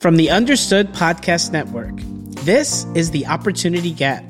From 0.00 0.16
the 0.16 0.30
Understood 0.30 0.94
Podcast 0.94 1.52
Network, 1.52 1.92
this 2.42 2.86
is 2.94 3.10
The 3.10 3.26
Opportunity 3.26 3.90
Gap. 3.90 4.24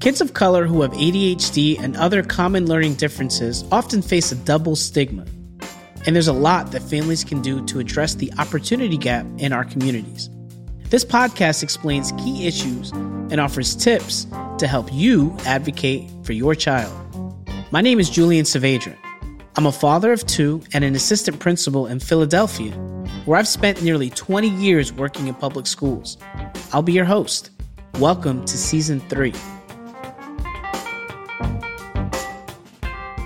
Kids 0.00 0.22
of 0.22 0.32
color 0.32 0.66
who 0.66 0.80
have 0.80 0.92
ADHD 0.92 1.78
and 1.78 1.94
other 1.94 2.22
common 2.22 2.66
learning 2.66 2.94
differences 2.94 3.66
often 3.70 4.00
face 4.00 4.32
a 4.32 4.34
double 4.34 4.76
stigma. 4.76 5.26
And 6.06 6.16
there's 6.16 6.26
a 6.26 6.32
lot 6.32 6.72
that 6.72 6.80
families 6.80 7.22
can 7.22 7.42
do 7.42 7.62
to 7.66 7.80
address 7.80 8.14
the 8.14 8.32
opportunity 8.38 8.96
gap 8.96 9.26
in 9.36 9.52
our 9.52 9.66
communities. 9.66 10.30
This 10.88 11.04
podcast 11.04 11.62
explains 11.62 12.12
key 12.12 12.46
issues 12.46 12.90
and 12.92 13.42
offers 13.42 13.76
tips 13.76 14.26
to 14.56 14.66
help 14.66 14.90
you 14.90 15.36
advocate 15.44 16.10
for 16.22 16.32
your 16.32 16.54
child. 16.54 16.94
My 17.70 17.82
name 17.82 18.00
is 18.00 18.08
Julian 18.08 18.46
Saavedra. 18.46 18.96
I'm 19.54 19.66
a 19.66 19.72
father 19.72 20.12
of 20.12 20.24
two 20.24 20.62
and 20.72 20.82
an 20.82 20.94
assistant 20.94 21.40
principal 21.40 21.86
in 21.86 22.00
Philadelphia 22.00 22.72
where 23.28 23.38
I've 23.38 23.46
spent 23.46 23.82
nearly 23.82 24.08
20 24.08 24.48
years 24.48 24.90
working 24.90 25.26
in 25.26 25.34
public 25.34 25.66
schools. 25.66 26.16
I'll 26.72 26.80
be 26.80 26.94
your 26.94 27.04
host. 27.04 27.50
Welcome 27.98 28.42
to 28.46 28.56
season 28.56 29.00
three. 29.00 29.34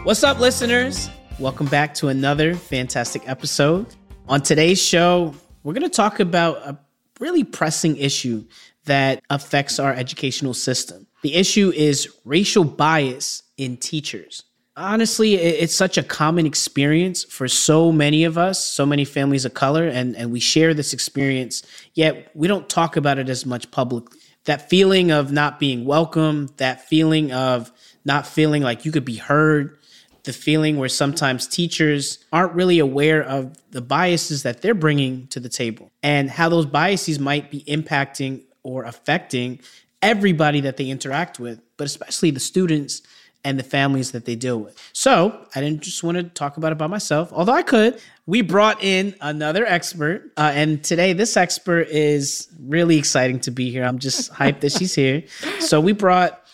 What's 0.03 0.25
up, 0.25 0.41
listeners? 0.41 1.09
Welcome 1.39 1.67
back 1.67 1.95
to 1.95 2.09
another 2.09 2.57
fantastic 2.57 3.29
episode. 3.29 3.95
On 4.27 4.43
today's 4.43 4.83
show, 4.83 5.37
we're 5.63 5.73
going 5.73 5.89
to 5.89 5.89
talk 5.89 6.19
about 6.19 6.57
a 6.67 6.77
really 7.21 7.45
pressing 7.45 7.97
issue 7.97 8.45
that 8.87 9.23
affects 9.31 9.79
our 9.79 9.95
educational 9.95 10.53
system. 10.53 11.07
The 11.23 11.35
issue 11.35 11.71
is 11.71 12.09
racial 12.25 12.65
bias 12.65 13.45
in 13.57 13.77
teachers 13.77 14.43
honestly 14.77 15.35
it's 15.35 15.75
such 15.75 15.99
a 15.99 16.03
common 16.03 16.47
experience 16.47 17.25
for 17.25 17.47
so 17.47 17.93
many 17.93 18.25
of 18.25 18.39
us 18.39 18.65
so 18.65 18.87
many 18.87 19.05
families 19.05 19.45
of 19.45 19.53
color 19.53 19.87
and 19.87 20.17
and 20.17 20.33
we 20.33 20.41
share 20.41 20.73
this 20.73 20.95
experience 20.95 21.63
yet 21.95 22.31
we 22.35 22.49
don't 22.49 22.71
talk 22.71 22.97
about 22.97 23.19
it 23.19 23.29
as 23.29 23.45
much 23.45 23.71
publicly. 23.71 24.19
That 24.45 24.69
feeling 24.71 25.13
of 25.13 25.31
not 25.31 25.61
being 25.61 25.85
welcome 25.85 26.49
that 26.57 26.89
feeling 26.89 27.33
of 27.33 27.71
not 28.07 28.27
feeling 28.27 28.63
like 28.63 28.87
you 28.87 28.93
could 28.93 29.05
be 29.05 29.17
heard 29.17 29.77
the 30.25 30.33
feeling 30.33 30.79
where 30.79 30.89
sometimes 30.89 31.47
teachers 31.47 32.25
aren't 32.33 32.55
really 32.55 32.79
aware 32.79 33.23
of 33.23 33.55
the 33.73 33.83
biases 33.83 34.45
that 34.45 34.63
they're 34.63 34.73
bringing 34.73 35.27
to 35.29 35.41
the 35.41 35.49
table 35.51 35.91
and 36.03 36.31
how 36.31 36.49
those 36.49 36.65
biases 36.65 37.19
might 37.19 37.51
be 37.51 37.61
impacting 37.65 38.43
or 38.63 38.85
affecting 38.85 39.61
everybody 40.01 40.63
that 40.63 40.79
they 40.79 40.89
interact 40.89 41.39
with 41.39 41.61
but 41.77 41.85
especially 41.85 42.31
the 42.31 42.41
students 42.41 43.03
and 43.45 43.59
the 43.59 43.63
families 43.63 44.13
that 44.13 44.25
they 44.25 44.37
deal 44.37 44.59
with. 44.59 44.79
So 44.93 45.47
I 45.55 45.61
didn't 45.61 45.83
just 45.83 46.03
want 46.05 46.17
to 46.17 46.25
talk 46.25 46.57
about 46.57 46.73
it 46.73 46.79
by 46.79 46.87
myself, 46.87 47.33
although 47.33 47.53
I 47.53 47.63
could. 47.63 48.01
We 48.27 48.41
brought 48.41 48.83
in 48.85 49.17
another 49.21 49.67
expert, 49.67 50.33
uh, 50.37 50.53
and 50.55 50.83
today 50.83 51.13
this 51.13 51.37
expert 51.37 51.89
is 51.89 52.49
really 52.61 52.99
exciting 52.99 53.41
to 53.41 53.51
be 53.51 53.71
here. 53.71 53.85
I'm 53.85 53.99
just 53.99 54.33
hyped 54.35 54.61
that 54.61 54.73
she's 54.73 54.95
here. 54.95 55.25
So 55.59 55.81
we 55.81 55.93
brought 55.93 56.47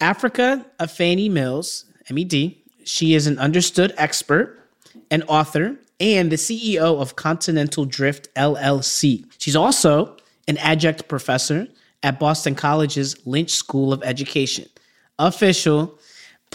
Afrika 0.00 0.64
Afeni 0.78 1.30
Mills, 1.30 1.84
MEd. 2.10 2.54
She 2.84 3.14
is 3.14 3.26
an 3.26 3.38
understood 3.38 3.92
expert, 3.96 4.60
an 5.10 5.24
author, 5.24 5.76
and 5.98 6.30
the 6.30 6.36
CEO 6.36 7.00
of 7.00 7.16
Continental 7.16 7.84
Drift 7.84 8.32
LLC. 8.34 9.24
She's 9.38 9.56
also 9.56 10.16
an 10.46 10.58
adjunct 10.58 11.08
professor 11.08 11.66
at 12.02 12.20
Boston 12.20 12.54
College's 12.54 13.26
Lynch 13.26 13.50
School 13.50 13.92
of 13.92 14.02
Education. 14.04 14.68
Official 15.18 15.98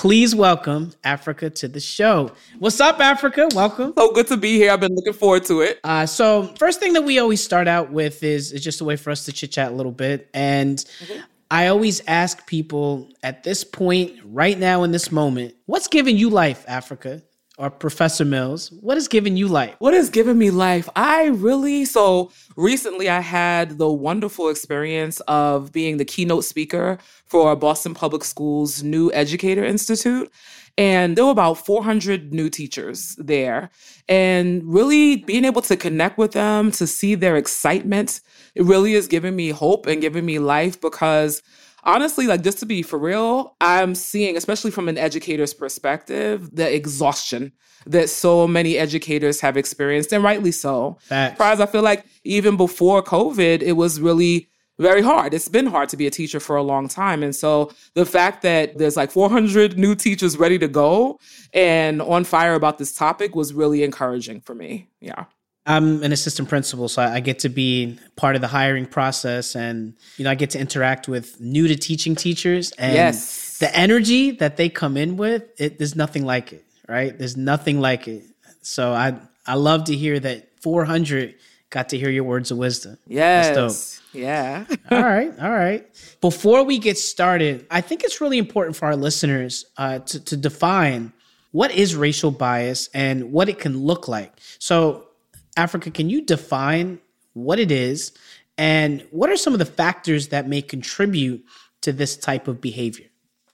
Please 0.02 0.34
welcome 0.34 0.92
Afrika 1.04 1.54
to 1.54 1.68
the 1.68 1.80
show. 1.80 2.32
What's 2.58 2.80
up, 2.82 2.98
Afrika? 2.98 3.54
Welcome. 3.54 3.94
So 3.96 4.12
good 4.12 4.26
to 4.30 4.38
be 4.38 4.56
here. 4.58 4.72
I've 4.72 4.80
been 4.80 4.96
looking 4.96 5.14
forward 5.14 5.46
to 5.46 5.62
it. 5.62 5.80
Uh, 5.84 6.08
so, 6.08 6.48
first 6.58 6.80
thing 6.80 6.94
that 6.94 7.04
we 7.04 7.20
always 7.20 7.44
start 7.44 7.68
out 7.68 7.92
with 7.92 8.24
is, 8.24 8.52
is 8.52 8.64
just 8.64 8.82
a 8.82 8.84
way 8.84 8.96
for 8.96 9.12
us 9.12 9.26
to 9.26 9.32
chit 9.32 9.52
chat 9.52 9.72
a 9.72 9.76
little 9.76 9.92
bit. 9.92 10.28
And 10.34 10.80
mm-hmm. 10.80 11.22
I 11.52 11.68
always 11.68 12.02
ask 12.08 12.48
people 12.48 13.10
at 13.22 13.44
this 13.44 13.64
point, 13.64 14.20
right 14.26 14.58
now 14.58 14.82
in 14.82 14.92
this 14.92 15.12
moment, 15.12 15.54
what's 15.68 15.88
giving 15.88 16.18
you 16.18 16.32
life, 16.32 16.66
Afrika? 16.66 17.22
Or 17.62 17.70
Professor 17.70 18.26
Mills, 18.26 18.72
what 18.82 18.98
has 18.98 19.08
given 19.08 19.38
you 19.38 19.48
life? 19.48 19.76
What 19.78 19.94
has 19.94 20.10
given 20.10 20.36
me 20.40 20.50
life? 20.50 20.90
I 20.96 21.26
really, 21.28 21.86
so 21.86 22.32
recently 22.58 23.08
I 23.08 23.20
had 23.20 23.78
the 23.78 23.88
wonderful 23.88 24.50
experience 24.50 25.20
of 25.28 25.72
being 25.72 25.98
the 25.98 26.06
keynote 26.06 26.44
speaker 26.44 26.98
for 27.28 27.56
Boston 27.56 27.94
Public 27.94 28.24
Schools' 28.24 28.82
new 28.82 29.12
Educator 29.14 29.64
Institute. 29.64 30.32
And 30.76 31.16
there 31.16 31.26
were 31.26 31.32
about 31.32 31.64
400 31.64 32.34
new 32.34 32.50
teachers 32.50 33.16
there. 33.20 33.70
And 34.10 34.64
really 34.66 35.18
being 35.18 35.46
able 35.46 35.62
to 35.64 35.78
connect 35.78 36.18
with 36.18 36.32
them, 36.32 36.72
to 36.72 36.88
see 36.88 37.14
their 37.14 37.38
excitement, 37.38 38.22
it 38.56 38.64
really 38.64 38.96
is 38.96 39.08
giving 39.08 39.36
me 39.36 39.50
hope 39.50 39.86
and 39.86 40.02
giving 40.02 40.26
me 40.26 40.40
life 40.40 40.82
because 40.82 41.44
honestly, 41.84 42.28
like 42.28 42.44
just 42.44 42.60
to 42.60 42.66
be 42.66 42.82
for 42.82 43.00
real, 43.00 43.56
I'm 43.62 43.96
seeing, 43.96 44.38
especially 44.38 44.72
from 44.72 44.90
an 44.90 44.98
educator's 44.98 45.54
perspective, 45.54 46.50
the 46.54 46.74
exhaustion 46.74 47.52
that 47.86 48.10
so 48.10 48.48
many 48.48 48.78
educators 48.78 49.42
have 49.42 49.58
experienced, 49.58 50.14
and 50.14 50.24
rightly 50.24 50.52
so. 50.52 50.98
Facts. 51.02 51.40
Whereas 51.40 51.60
I 51.60 51.66
feel 51.66 51.82
like 51.82 52.06
even 52.24 52.58
before 52.58 53.04
COVID, 53.04 53.62
it 53.62 53.74
was 53.74 54.00
really 54.00 54.50
very 54.80 55.02
hard. 55.02 55.34
It's 55.34 55.48
been 55.48 55.68
hard 55.68 55.90
to 55.90 55.98
be 55.98 56.08
a 56.08 56.12
teacher 56.12 56.40
for 56.40 56.56
a 56.56 56.64
long 56.64 56.88
time. 56.88 57.24
And 57.24 57.36
so 57.36 57.72
the 57.94 58.06
fact 58.06 58.42
that 58.42 58.78
there's 58.78 58.98
like 58.98 59.12
400 59.12 59.78
new 59.78 59.96
teachers 59.96 60.38
ready 60.38 60.58
to 60.60 60.68
go 60.68 61.20
and 61.54 62.02
on 62.02 62.24
fire 62.24 62.56
about 62.56 62.78
this 62.80 62.94
topic 62.94 63.36
was 63.36 63.54
really 63.54 63.84
encouraging 63.84 64.42
for 64.42 64.56
me. 64.56 64.90
Yeah. 65.00 65.26
I'm 65.66 66.02
an 66.02 66.12
assistant 66.12 66.50
principal, 66.50 66.90
so 66.90 67.04
I 67.04 67.20
get 67.20 67.40
to 67.40 67.50
be 67.50 68.00
part 68.16 68.36
of 68.36 68.42
the 68.42 68.48
hiring 68.48 68.88
process, 68.88 69.56
and 69.56 69.94
you 70.18 70.24
know, 70.24 70.32
I 70.32 70.36
get 70.36 70.50
to 70.52 70.60
interact 70.60 71.08
with 71.08 71.40
new 71.40 71.68
to 71.68 71.76
teaching 71.76 72.16
teachers, 72.16 72.72
and 72.74 72.94
yes. 72.94 73.60
the 73.60 73.74
energy 73.76 74.32
that 74.32 74.58
they 74.58 74.70
come 74.70 74.98
in 74.98 75.18
with, 75.18 75.44
it, 75.60 75.78
there's 75.78 75.96
nothing 75.96 76.26
like 76.26 76.52
it, 76.52 76.66
right? 76.90 77.16
There's 77.16 77.38
nothing 77.38 77.80
like 77.80 78.08
it. 78.08 78.24
So 78.62 78.92
I 78.92 79.16
I 79.46 79.54
love 79.54 79.84
to 79.86 79.96
hear 79.96 80.20
that 80.20 80.50
400 80.62 81.36
got 81.70 81.90
to 81.90 81.98
hear 81.98 82.10
your 82.10 82.24
words 82.24 82.52
of 82.52 82.58
wisdom. 82.58 82.98
Yes, 83.08 84.02
yeah. 84.14 84.66
all 84.92 85.04
right, 85.04 85.32
all 85.40 85.52
right. 85.52 85.88
Before 86.22 86.64
we 86.64 86.80
get 86.80 86.98
started, 86.98 87.68
I 87.70 87.82
think 87.82 88.04
it's 88.04 88.20
really 88.20 88.40
important 88.40 88.76
for 88.76 88.86
our 88.86 88.96
listeners 88.96 89.66
uh, 89.78 90.00
to 90.00 90.20
to 90.26 90.38
define 90.38 91.14
what 91.52 91.72
is 91.72 91.96
racial 91.96 92.32
bias 92.32 92.90
and 92.94 93.32
what 93.32 93.48
it 93.48 93.60
can 93.60 93.78
look 93.78 94.08
like. 94.08 94.34
So 94.58 95.08
Afrika, 95.58 95.94
can 95.94 96.10
you 96.10 96.22
define 96.22 97.00
what 97.34 97.60
it 97.60 97.72
is 97.72 98.12
and 98.58 99.06
what 99.12 99.30
are 99.30 99.38
some 99.38 99.54
of 99.54 99.60
the 99.60 99.66
factors 99.66 100.30
that 100.30 100.48
may 100.48 100.62
contribute 100.62 101.44
to 101.82 101.92
this 101.92 102.16
type 102.16 102.48
of 102.48 102.62
behavior? 102.62 103.08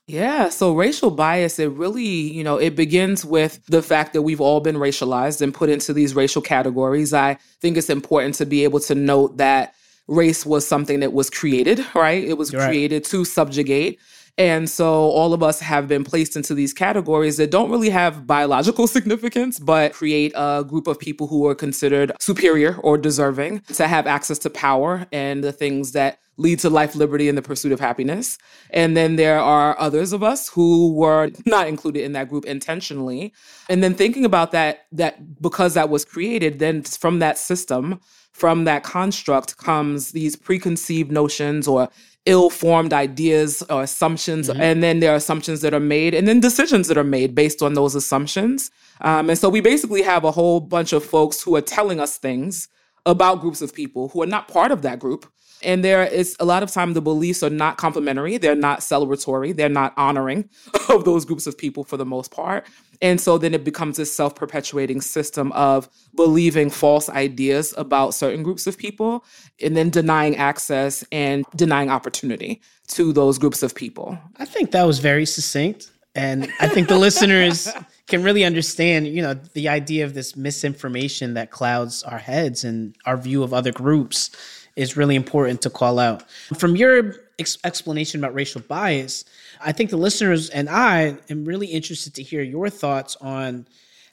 Yeah, 0.06 0.48
so 0.48 0.74
racial 0.74 1.10
bias, 1.10 1.58
it 1.58 1.70
really, 1.72 2.02
you 2.02 2.42
know, 2.42 2.56
it 2.56 2.74
begins 2.74 3.26
with 3.26 3.60
the 3.66 3.82
fact 3.82 4.14
that 4.14 4.22
we've 4.22 4.40
all 4.40 4.60
been 4.60 4.76
racialized 4.76 5.42
and 5.42 5.52
put 5.52 5.68
into 5.68 5.92
these 5.92 6.14
racial 6.14 6.40
categories. 6.40 7.12
I 7.12 7.34
think 7.60 7.76
it's 7.76 7.90
important 7.90 8.34
to 8.36 8.46
be 8.46 8.64
able 8.64 8.80
to 8.80 8.94
note 8.94 9.36
that 9.36 9.74
race 10.06 10.46
was 10.46 10.66
something 10.66 11.00
that 11.00 11.12
was 11.12 11.28
created, 11.28 11.84
right? 11.94 12.24
It 12.24 12.38
was 12.38 12.52
You're 12.52 12.66
created 12.66 12.96
right. 12.96 13.04
to 13.04 13.24
subjugate 13.26 14.00
and 14.38 14.70
so 14.70 15.10
all 15.10 15.34
of 15.34 15.42
us 15.42 15.58
have 15.58 15.88
been 15.88 16.04
placed 16.04 16.36
into 16.36 16.54
these 16.54 16.72
categories 16.72 17.36
that 17.38 17.50
don't 17.50 17.70
really 17.70 17.90
have 17.90 18.26
biological 18.26 18.86
significance, 18.98 19.58
but 19.58 19.92
create 19.92 20.32
a 20.36 20.64
group 20.66 20.86
of 20.86 20.98
people 20.98 21.26
who 21.26 21.46
are 21.48 21.56
considered 21.56 22.12
superior 22.20 22.76
or 22.78 22.96
deserving 22.96 23.60
to 23.74 23.88
have 23.88 24.06
access 24.06 24.38
to 24.38 24.50
power 24.50 25.06
and 25.10 25.42
the 25.42 25.52
things 25.52 25.90
that 25.92 26.20
lead 26.36 26.60
to 26.60 26.70
life, 26.70 26.94
liberty, 26.94 27.28
and 27.28 27.36
the 27.36 27.42
pursuit 27.42 27.72
of 27.72 27.80
happiness. 27.80 28.38
And 28.70 28.96
then 28.96 29.16
there 29.16 29.40
are 29.40 29.78
others 29.80 30.12
of 30.12 30.22
us 30.22 30.48
who 30.48 30.94
were 30.94 31.30
not 31.44 31.66
included 31.66 32.04
in 32.04 32.12
that 32.12 32.28
group 32.28 32.44
intentionally. 32.44 33.34
And 33.68 33.82
then 33.82 33.94
thinking 33.94 34.24
about 34.24 34.52
that, 34.52 34.86
that 34.92 35.42
because 35.42 35.74
that 35.74 35.90
was 35.90 36.04
created, 36.04 36.60
then 36.60 36.84
from 36.84 37.18
that 37.18 37.38
system, 37.38 38.00
from 38.38 38.64
that 38.64 38.84
construct 38.84 39.56
comes 39.56 40.12
these 40.12 40.36
preconceived 40.36 41.10
notions 41.10 41.66
or 41.66 41.88
ill-formed 42.24 42.92
ideas 42.92 43.62
or 43.68 43.82
assumptions 43.82 44.48
mm-hmm. 44.48 44.60
and 44.60 44.82
then 44.82 45.00
there 45.00 45.12
are 45.12 45.16
assumptions 45.16 45.60
that 45.62 45.74
are 45.74 45.80
made 45.80 46.14
and 46.14 46.28
then 46.28 46.38
decisions 46.38 46.86
that 46.86 46.96
are 46.96 47.04
made 47.04 47.34
based 47.34 47.62
on 47.62 47.74
those 47.74 47.94
assumptions. 47.94 48.70
Um, 49.00 49.30
and 49.30 49.38
so 49.38 49.48
we 49.48 49.60
basically 49.60 50.02
have 50.02 50.24
a 50.24 50.30
whole 50.30 50.60
bunch 50.60 50.92
of 50.92 51.04
folks 51.04 51.42
who 51.42 51.56
are 51.56 51.60
telling 51.60 51.98
us 51.98 52.16
things 52.18 52.68
about 53.06 53.40
groups 53.40 53.60
of 53.60 53.74
people 53.74 54.08
who 54.10 54.22
are 54.22 54.26
not 54.26 54.46
part 54.46 54.70
of 54.70 54.82
that 54.82 55.00
group. 55.00 55.26
And 55.62 55.82
there 55.82 56.04
is 56.04 56.36
a 56.38 56.44
lot 56.44 56.62
of 56.62 56.70
time 56.70 56.92
the 56.92 57.00
beliefs 57.00 57.42
are 57.42 57.50
not 57.50 57.78
complimentary 57.78 58.36
they're 58.36 58.54
not 58.54 58.80
celebratory. 58.80 59.56
They're 59.56 59.68
not 59.68 59.92
honoring 59.96 60.48
of 60.88 61.04
those 61.04 61.24
groups 61.24 61.48
of 61.48 61.58
people 61.58 61.82
for 61.82 61.96
the 61.96 62.06
most 62.06 62.30
part 62.30 62.66
and 63.00 63.20
so 63.20 63.38
then 63.38 63.54
it 63.54 63.64
becomes 63.64 63.96
this 63.96 64.12
self 64.12 64.34
perpetuating 64.34 65.00
system 65.00 65.52
of 65.52 65.88
believing 66.14 66.70
false 66.70 67.08
ideas 67.08 67.74
about 67.76 68.14
certain 68.14 68.42
groups 68.42 68.66
of 68.66 68.76
people 68.76 69.24
and 69.62 69.76
then 69.76 69.90
denying 69.90 70.36
access 70.36 71.04
and 71.12 71.44
denying 71.54 71.90
opportunity 71.90 72.60
to 72.88 73.12
those 73.12 73.38
groups 73.38 73.62
of 73.62 73.74
people. 73.74 74.18
I 74.36 74.44
think 74.44 74.72
that 74.72 74.84
was 74.84 74.98
very 74.98 75.26
succinct. 75.26 75.90
And 76.14 76.52
I 76.58 76.66
think 76.66 76.88
the 76.88 76.98
listeners 76.98 77.68
can 78.08 78.22
really 78.24 78.44
understand, 78.44 79.06
you 79.06 79.22
know, 79.22 79.34
the 79.34 79.68
idea 79.68 80.04
of 80.04 80.14
this 80.14 80.34
misinformation 80.34 81.34
that 81.34 81.50
clouds 81.50 82.02
our 82.02 82.18
heads 82.18 82.64
and 82.64 82.96
our 83.06 83.16
view 83.16 83.42
of 83.44 83.54
other 83.54 83.70
groups 83.70 84.30
is 84.74 84.96
really 84.96 85.14
important 85.14 85.62
to 85.62 85.70
call 85.70 85.98
out. 85.98 86.28
From 86.56 86.74
your 86.74 87.14
ex- 87.38 87.58
explanation 87.64 88.20
about 88.20 88.34
racial 88.34 88.60
bias, 88.62 89.24
I 89.60 89.72
think 89.72 89.90
the 89.90 89.96
listeners 89.96 90.50
and 90.50 90.68
I 90.68 91.16
am 91.30 91.44
really 91.44 91.66
interested 91.66 92.14
to 92.14 92.22
hear 92.22 92.42
your 92.42 92.70
thoughts 92.70 93.16
on 93.20 93.66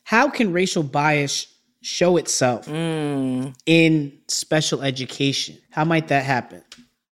how 0.04 0.30
can 0.30 0.54
racial 0.54 0.84
bias 0.84 1.48
show 1.82 2.18
itself 2.18 2.66
mm. 2.66 3.56
in 3.66 4.18
special 4.28 4.82
education? 4.82 5.58
How 5.70 5.86
might 5.86 6.08
that 6.08 6.26
happen? 6.26 6.64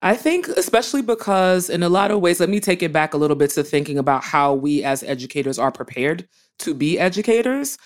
I 0.03 0.17
think, 0.17 0.49
especially 0.49 1.03
because, 1.03 1.69
in 1.69 1.83
a 1.83 1.89
lot 1.89 2.11
of 2.11 2.21
ways, 2.21 2.41
let 2.41 2.49
me 2.49 2.59
take 2.59 2.83
it 2.83 2.93
back 2.93 3.13
a 3.13 3.19
little 3.19 3.37
bit 3.37 3.51
to 3.51 3.63
thinking 3.63 3.99
about 3.99 4.25
how 4.25 4.55
we 4.55 4.83
as 4.83 5.03
educators 5.03 5.59
are 5.59 5.71
prepared 5.71 6.27
to 6.61 6.73
be 6.73 6.99
educators. 6.99 7.77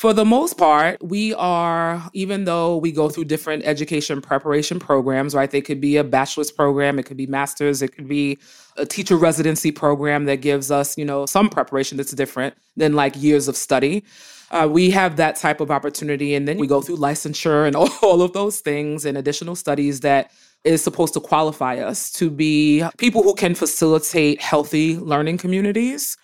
For 0.00 0.14
the 0.14 0.24
most 0.24 0.56
part, 0.56 0.96
we 1.04 1.34
are, 1.34 2.02
even 2.14 2.46
though 2.46 2.78
we 2.78 2.90
go 2.90 3.10
through 3.10 3.24
different 3.24 3.66
education 3.66 4.22
preparation 4.22 4.78
programs, 4.78 5.34
right? 5.34 5.50
They 5.50 5.60
could 5.60 5.78
be 5.78 5.98
a 5.98 6.04
bachelor's 6.04 6.50
program, 6.50 6.98
it 6.98 7.02
could 7.02 7.18
be 7.18 7.26
master's, 7.26 7.82
it 7.82 7.94
could 7.94 8.08
be 8.08 8.38
a 8.78 8.86
teacher 8.86 9.18
residency 9.18 9.70
program 9.70 10.24
that 10.24 10.36
gives 10.36 10.70
us, 10.70 10.96
you 10.96 11.04
know, 11.04 11.26
some 11.26 11.50
preparation 11.50 11.98
that's 11.98 12.12
different 12.12 12.54
than 12.78 12.94
like 12.94 13.14
years 13.14 13.46
of 13.46 13.58
study. 13.58 14.02
Uh, 14.50 14.66
we 14.72 14.88
have 14.88 15.16
that 15.16 15.36
type 15.36 15.60
of 15.60 15.70
opportunity. 15.70 16.34
And 16.34 16.48
then 16.48 16.56
we 16.56 16.66
go 16.66 16.80
through 16.80 16.96
licensure 16.96 17.66
and 17.66 17.76
all, 17.76 17.90
all 18.02 18.22
of 18.22 18.32
those 18.32 18.60
things 18.60 19.04
and 19.04 19.18
additional 19.18 19.54
studies 19.54 20.00
that 20.00 20.30
is 20.64 20.82
supposed 20.82 21.12
to 21.12 21.20
qualify 21.20 21.76
us 21.76 22.10
to 22.12 22.30
be 22.30 22.82
people 22.96 23.22
who 23.22 23.34
can 23.34 23.54
facilitate 23.54 24.40
healthy 24.40 24.96
learning 24.96 25.36
communities. 25.36 26.16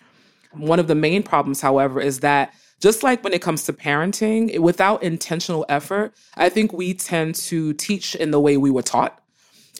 One 0.53 0.79
of 0.79 0.87
the 0.87 0.95
main 0.95 1.21
problems, 1.21 1.61
however, 1.61 2.01
is 2.01 2.21
that 2.21 2.55
just 2.79 3.03
like 3.03 3.23
when 3.23 3.33
it 3.33 3.41
comes 3.41 3.63
to 3.65 3.73
parenting, 3.73 4.59
without 4.59 5.03
intentional 5.03 5.65
effort, 5.69 6.13
I 6.35 6.49
think 6.49 6.73
we 6.73 6.93
tend 6.93 7.35
to 7.35 7.73
teach 7.73 8.15
in 8.15 8.31
the 8.31 8.39
way 8.39 8.57
we 8.57 8.71
were 8.71 8.83
taught. 8.83 9.21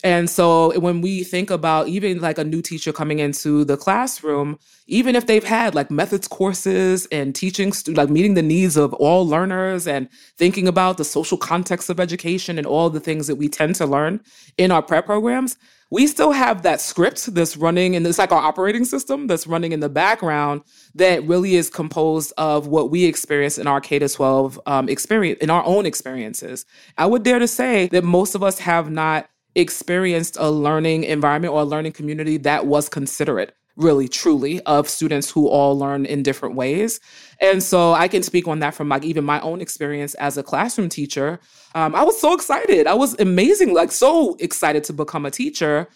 And 0.04 0.30
so 0.30 0.78
when 0.80 1.02
we 1.02 1.24
think 1.24 1.50
about 1.50 1.88
even 1.88 2.22
like 2.22 2.38
a 2.38 2.44
new 2.44 2.62
teacher 2.62 2.94
coming 2.94 3.20
into 3.20 3.66
the 3.66 3.78
classroom, 3.78 4.60
even 4.86 5.16
if 5.16 5.26
they've 5.26 5.44
had 5.44 5.74
like 5.76 5.90
methods 5.90 6.28
courses 6.28 7.08
and 7.12 7.34
teaching, 7.34 7.74
like 7.88 8.10
meeting 8.10 8.36
the 8.36 8.44
needs 8.44 8.78
of 8.78 8.94
all 8.96 9.28
learners 9.28 9.88
and 9.88 10.08
thinking 10.38 10.68
about 10.68 10.98
the 10.98 11.06
social 11.06 11.38
context 11.38 11.90
of 11.90 12.00
education 12.00 12.58
and 12.58 12.68
all 12.68 12.90
the 12.90 13.00
things 13.00 13.28
that 13.28 13.36
we 13.36 13.50
tend 13.50 13.76
to 13.76 13.86
learn 13.86 14.22
in 14.58 14.72
our 14.72 14.82
prep 14.82 15.06
programs, 15.06 15.58
we 15.90 16.06
still 16.06 16.32
have 16.32 16.64
that 16.64 16.82
script 16.82 17.34
that's 17.34 17.56
running 17.56 17.96
and 17.96 18.06
it's 18.06 18.18
like 18.18 18.32
our 18.32 18.42
operating 18.42 18.84
system 18.86 19.26
that's 19.26 19.48
running 19.48 19.72
in 19.72 19.80
the 19.80 19.90
background 19.90 20.62
that 20.96 21.24
really 21.24 21.56
is 21.56 21.70
composed 21.70 22.34
of 22.38 22.68
what 22.68 22.92
we 22.92 23.06
experience 23.06 23.58
in 23.58 23.68
our 23.68 23.80
K 23.80 23.98
to 24.00 24.10
12 24.10 24.60
um, 24.66 24.90
experience, 24.90 25.40
in 25.40 25.50
our 25.50 25.64
own 25.66 25.86
experiences. 25.86 26.66
I 26.98 27.06
would 27.06 27.24
dare 27.24 27.40
to 27.40 27.48
say 27.48 27.88
that 27.88 28.04
most 28.04 28.36
of 28.36 28.44
us 28.44 28.60
have 28.60 28.92
not 28.92 29.30
experienced 29.58 30.38
a 30.40 30.52
learning 30.52 31.04
environment 31.04 31.54
or 31.54 31.62
a 31.62 31.66
learning 31.66 31.92
community 31.92 32.38
that 32.38 32.68
was 32.68 32.88
considerate 32.88 33.56
really 33.76 34.08
truly 34.08 34.60
of 34.62 34.90
students 34.90 35.30
who 35.30 35.48
all 35.48 35.78
learn 35.78 36.06
in 36.06 36.24
different 36.24 36.56
ways. 36.56 37.00
And 37.40 37.62
so 37.62 37.94
i 37.94 38.08
can 38.08 38.24
speak 38.24 38.48
on 38.48 38.60
that 38.60 38.74
from 38.74 38.90
like 38.90 39.04
even 39.04 39.24
my 39.24 39.40
own 39.42 39.62
experience 39.62 40.14
as 40.16 40.38
a 40.38 40.44
classroom 40.44 40.90
teacher. 40.90 41.40
Um, 41.76 41.96
i 41.96 42.04
was 42.04 42.20
so 42.20 42.34
excited. 42.34 42.88
I 42.88 42.94
was 42.94 43.20
amazing 43.20 43.74
like 43.74 43.92
so 43.92 44.36
excited 44.40 44.84
to 44.86 44.94
become 44.94 45.26
a 45.26 45.32
teacher. 45.32 45.88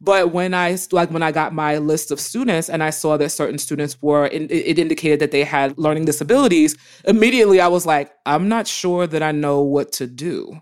But 0.00 0.32
when 0.32 0.54
i 0.54 0.76
like 0.92 1.10
when 1.10 1.24
i 1.24 1.32
got 1.32 1.52
my 1.52 1.78
list 1.78 2.12
of 2.12 2.20
students 2.20 2.68
and 2.68 2.84
i 2.84 2.90
saw 2.90 3.16
that 3.16 3.30
certain 3.30 3.58
students 3.58 4.00
were 4.00 4.26
it 4.26 4.78
indicated 4.78 5.18
that 5.18 5.32
they 5.32 5.42
had 5.42 5.76
learning 5.76 6.04
disabilities 6.04 6.76
immediately 7.04 7.60
i 7.60 7.66
was 7.66 7.84
like 7.84 8.12
i'm 8.24 8.48
not 8.48 8.68
sure 8.68 9.08
that 9.08 9.24
i 9.24 9.32
know 9.32 9.60
what 9.60 9.90
to 9.90 10.06
do 10.06 10.60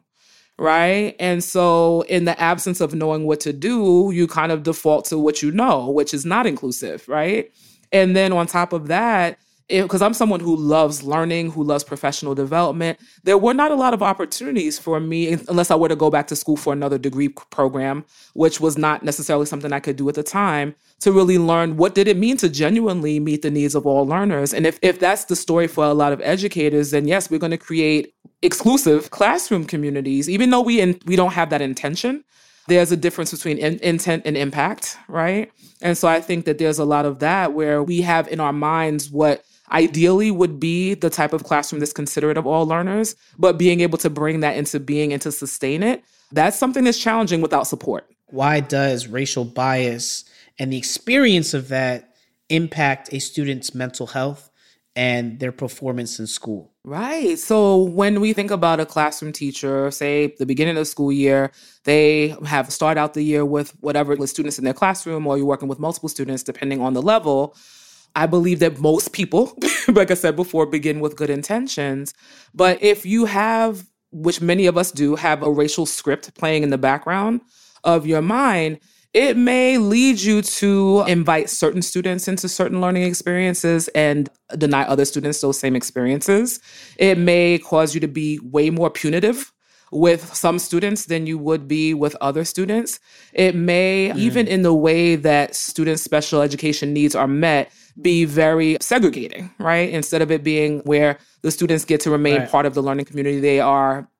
right? 0.59 1.15
And 1.19 1.43
so, 1.43 2.03
in 2.03 2.25
the 2.25 2.39
absence 2.41 2.81
of 2.81 2.95
knowing 2.95 3.27
what 3.27 3.41
to 3.41 3.53
do, 3.53 4.11
you 4.13 4.27
kind 4.27 4.53
of 4.53 4.63
default 4.63 5.05
to 5.07 5.19
what 5.19 5.43
you 5.43 5.51
know, 5.51 5.91
which 5.91 6.15
is 6.15 6.25
not 6.25 6.47
inclusive, 6.47 7.07
right? 7.09 7.53
And 7.93 8.17
then 8.17 8.33
on 8.33 8.47
top 8.47 8.73
of 8.73 8.89
that, 8.89 9.39
because 9.69 10.01
I'm 10.01 10.15
someone 10.15 10.39
who 10.39 10.57
loves 10.57 11.03
learning, 11.03 11.51
who 11.51 11.65
loves 11.65 11.83
professional 11.83 12.35
development, 12.37 13.01
there 13.25 13.37
were 13.37 13.55
not 13.55 13.73
a 13.73 13.75
lot 13.75 13.95
of 13.95 14.03
opportunities 14.03 14.79
for 14.79 15.01
me 15.01 15.33
unless 15.49 15.73
I 15.73 15.75
were 15.75 15.89
to 15.89 15.97
go 15.97 16.09
back 16.09 16.29
to 16.29 16.37
school 16.37 16.57
for 16.57 16.73
another 16.73 16.99
degree 16.99 17.29
program, 17.29 18.05
which 18.35 18.61
was 18.61 18.79
not 18.79 19.03
necessarily 19.03 19.47
something 19.47 19.73
I 19.73 19.81
could 19.81 19.97
do 19.97 20.09
at 20.09 20.15
the 20.15 20.23
time, 20.23 20.75
to 21.01 21.11
really 21.11 21.39
learn 21.39 21.77
what 21.77 21.95
did 21.95 22.07
it 22.07 22.17
mean 22.17 22.37
to 22.39 22.49
genuinely 22.49 23.19
meet 23.19 23.43
the 23.43 23.51
needs 23.51 23.75
of 23.75 23.87
all 23.87 24.07
learners. 24.07 24.55
And 24.55 24.67
if, 24.67 24.79
if 24.83 25.01
that's 25.01 25.25
the 25.25 25.37
story 25.37 25.67
for 25.67 25.85
a 25.85 25.95
lot 25.95 26.13
of 26.13 26.21
educators, 26.21 26.93
then 26.93 27.09
yes, 27.09 27.29
we're 27.29 27.41
going 27.41 27.51
to 27.51 27.59
create 27.59 28.15
exclusive 28.43 29.11
classroom 29.11 29.65
communities, 29.65 30.29
even 30.29 30.51
though 30.51 30.61
we 30.61 30.81
in, 30.81 31.01
we 31.07 31.17
don't 31.17 31.33
have 31.33 31.51
that 31.51 31.63
intention. 31.63 32.25
There's 32.69 32.93
a 32.93 32.97
difference 32.97 33.31
between 33.31 33.59
in, 33.59 33.79
intent 33.79 34.23
and 34.27 34.37
impact, 34.37 34.99
right? 35.09 35.53
And 35.81 35.97
so 35.97 36.09
I 36.09 36.21
think 36.21 36.47
that 36.47 36.59
there's 36.59 36.79
a 36.79 36.85
lot 36.85 37.07
of 37.07 37.21
that 37.21 37.53
where 37.53 37.83
we 37.83 38.01
have 38.03 38.29
in 38.29 38.41
our 38.41 38.53
minds 38.53 39.11
what 39.11 39.45
ideally 39.71 40.31
would 40.31 40.61
be 40.61 40.95
the 40.95 41.11
type 41.11 41.33
of 41.33 41.45
classroom 41.45 41.81
that's 41.81 41.93
considerate 41.93 42.37
of 42.37 42.47
all 42.47 42.67
learners, 42.67 43.17
but 43.39 43.59
being 43.59 43.81
able 43.81 43.99
to 43.99 44.11
bring 44.11 44.41
that 44.41 44.57
into 44.57 44.81
being 44.81 45.13
and 45.13 45.23
to 45.23 45.33
sustain 45.33 45.83
it, 45.83 46.03
that's 46.33 46.59
something 46.59 46.85
that's 46.85 46.99
challenging 46.99 47.41
without 47.41 47.67
support. 47.67 48.09
Why 48.27 48.61
does 48.61 49.07
racial 49.07 49.45
bias 49.45 50.25
and 50.59 50.73
the 50.73 50.79
experience 50.79 51.55
of 51.55 51.69
that 51.69 52.17
impact 52.49 53.13
a 53.13 53.19
student's 53.19 53.75
mental 53.75 54.07
health 54.07 54.51
and 54.97 55.39
their 55.39 55.53
performance 55.53 56.19
in 56.19 56.27
school? 56.27 56.73
Right. 56.83 57.39
So 57.39 57.83
when 57.83 58.21
we 58.21 58.33
think 58.33 58.51
about 58.51 58.81
a 58.81 58.87
classroom 58.87 59.33
teacher, 59.33 59.91
say 59.91 60.35
the 60.39 60.47
beginning 60.47 60.79
of 60.79 60.89
school 60.89 61.13
year, 61.13 61.53
they 61.85 62.35
have 62.47 62.73
start 62.73 62.97
out 62.97 63.15
the 63.15 63.23
year 63.23 63.45
with 63.45 63.71
whatever 63.81 64.17
the 64.17 64.27
students 64.27 64.59
in 64.59 64.65
their 64.65 64.75
classroom, 64.75 65.27
or 65.27 65.37
you're 65.37 65.47
working 65.47 65.69
with 65.69 65.79
multiple 65.79 66.09
students, 66.09 66.43
depending 66.43 66.81
on 66.81 66.95
the 66.95 67.03
level. 67.03 67.55
I 68.15 68.27
believe 68.27 68.61
that 68.61 68.81
most 68.81 69.13
people, 69.13 69.57
like 69.89 70.11
I 70.11 70.15
said 70.15 70.35
before, 70.35 70.65
begin 70.65 71.01
with 71.01 71.17
good 71.17 71.29
intentions. 71.29 72.15
But 72.55 72.83
if 72.83 73.05
you 73.05 73.27
have, 73.27 73.85
which 74.11 74.41
many 74.41 74.67
of 74.67 74.79
us 74.79 74.91
do, 74.91 75.17
have 75.17 75.43
a 75.43 75.51
racial 75.51 75.85
script 75.85 76.35
playing 76.35 76.63
in 76.63 76.71
the 76.71 76.79
background 76.79 77.43
of 77.85 78.07
your 78.07 78.23
mind, 78.23 78.81
it 79.17 79.35
may 79.35 79.79
lead 79.79 80.21
you 80.21 80.43
to 80.43 81.03
invite 81.09 81.49
certain 81.49 81.81
students 81.81 82.29
into 82.29 82.51
certain 82.51 82.83
learning 82.83 83.05
experiences 83.05 83.89
and 83.95 84.29
deny 84.59 84.83
other 84.83 85.07
students 85.07 85.41
those 85.41 85.59
same 85.59 85.75
experiences. 85.75 86.61
It 86.99 87.17
may 87.17 87.59
cause 87.59 87.95
you 87.95 88.01
to 88.03 88.09
be 88.09 88.39
way 88.43 88.69
more 88.69 88.91
punitive 88.91 89.55
with 89.91 90.35
some 90.35 90.59
students 90.59 91.07
than 91.07 91.27
you 91.27 91.39
would 91.39 91.67
be 91.67 91.95
with 91.95 92.15
other 92.21 92.45
students. 92.45 93.01
It 93.33 93.55
may, 93.55 94.13
mm. 94.15 94.19
even 94.19 94.47
in 94.47 94.61
the 94.61 94.75
way 94.75 95.17
that 95.17 95.55
students' 95.55 96.03
special 96.03 96.43
education 96.43 96.93
needs 96.93 97.15
are 97.15 97.27
met, 97.27 97.73
be 98.03 98.27
very 98.27 98.77
segregating, 98.83 99.51
right? 99.59 99.89
Instead 99.89 100.21
of 100.21 100.31
it 100.31 100.45
being 100.45 100.81
where 100.81 101.17
the 101.41 101.51
students 101.51 101.87
get 101.87 102.01
to 102.03 102.11
remain 102.11 102.41
right. 102.41 102.51
part 102.51 102.67
of 102.67 102.75
the 102.75 102.83
learning 102.83 103.07
community, 103.07 103.41
they 103.41 103.61
are 103.61 104.11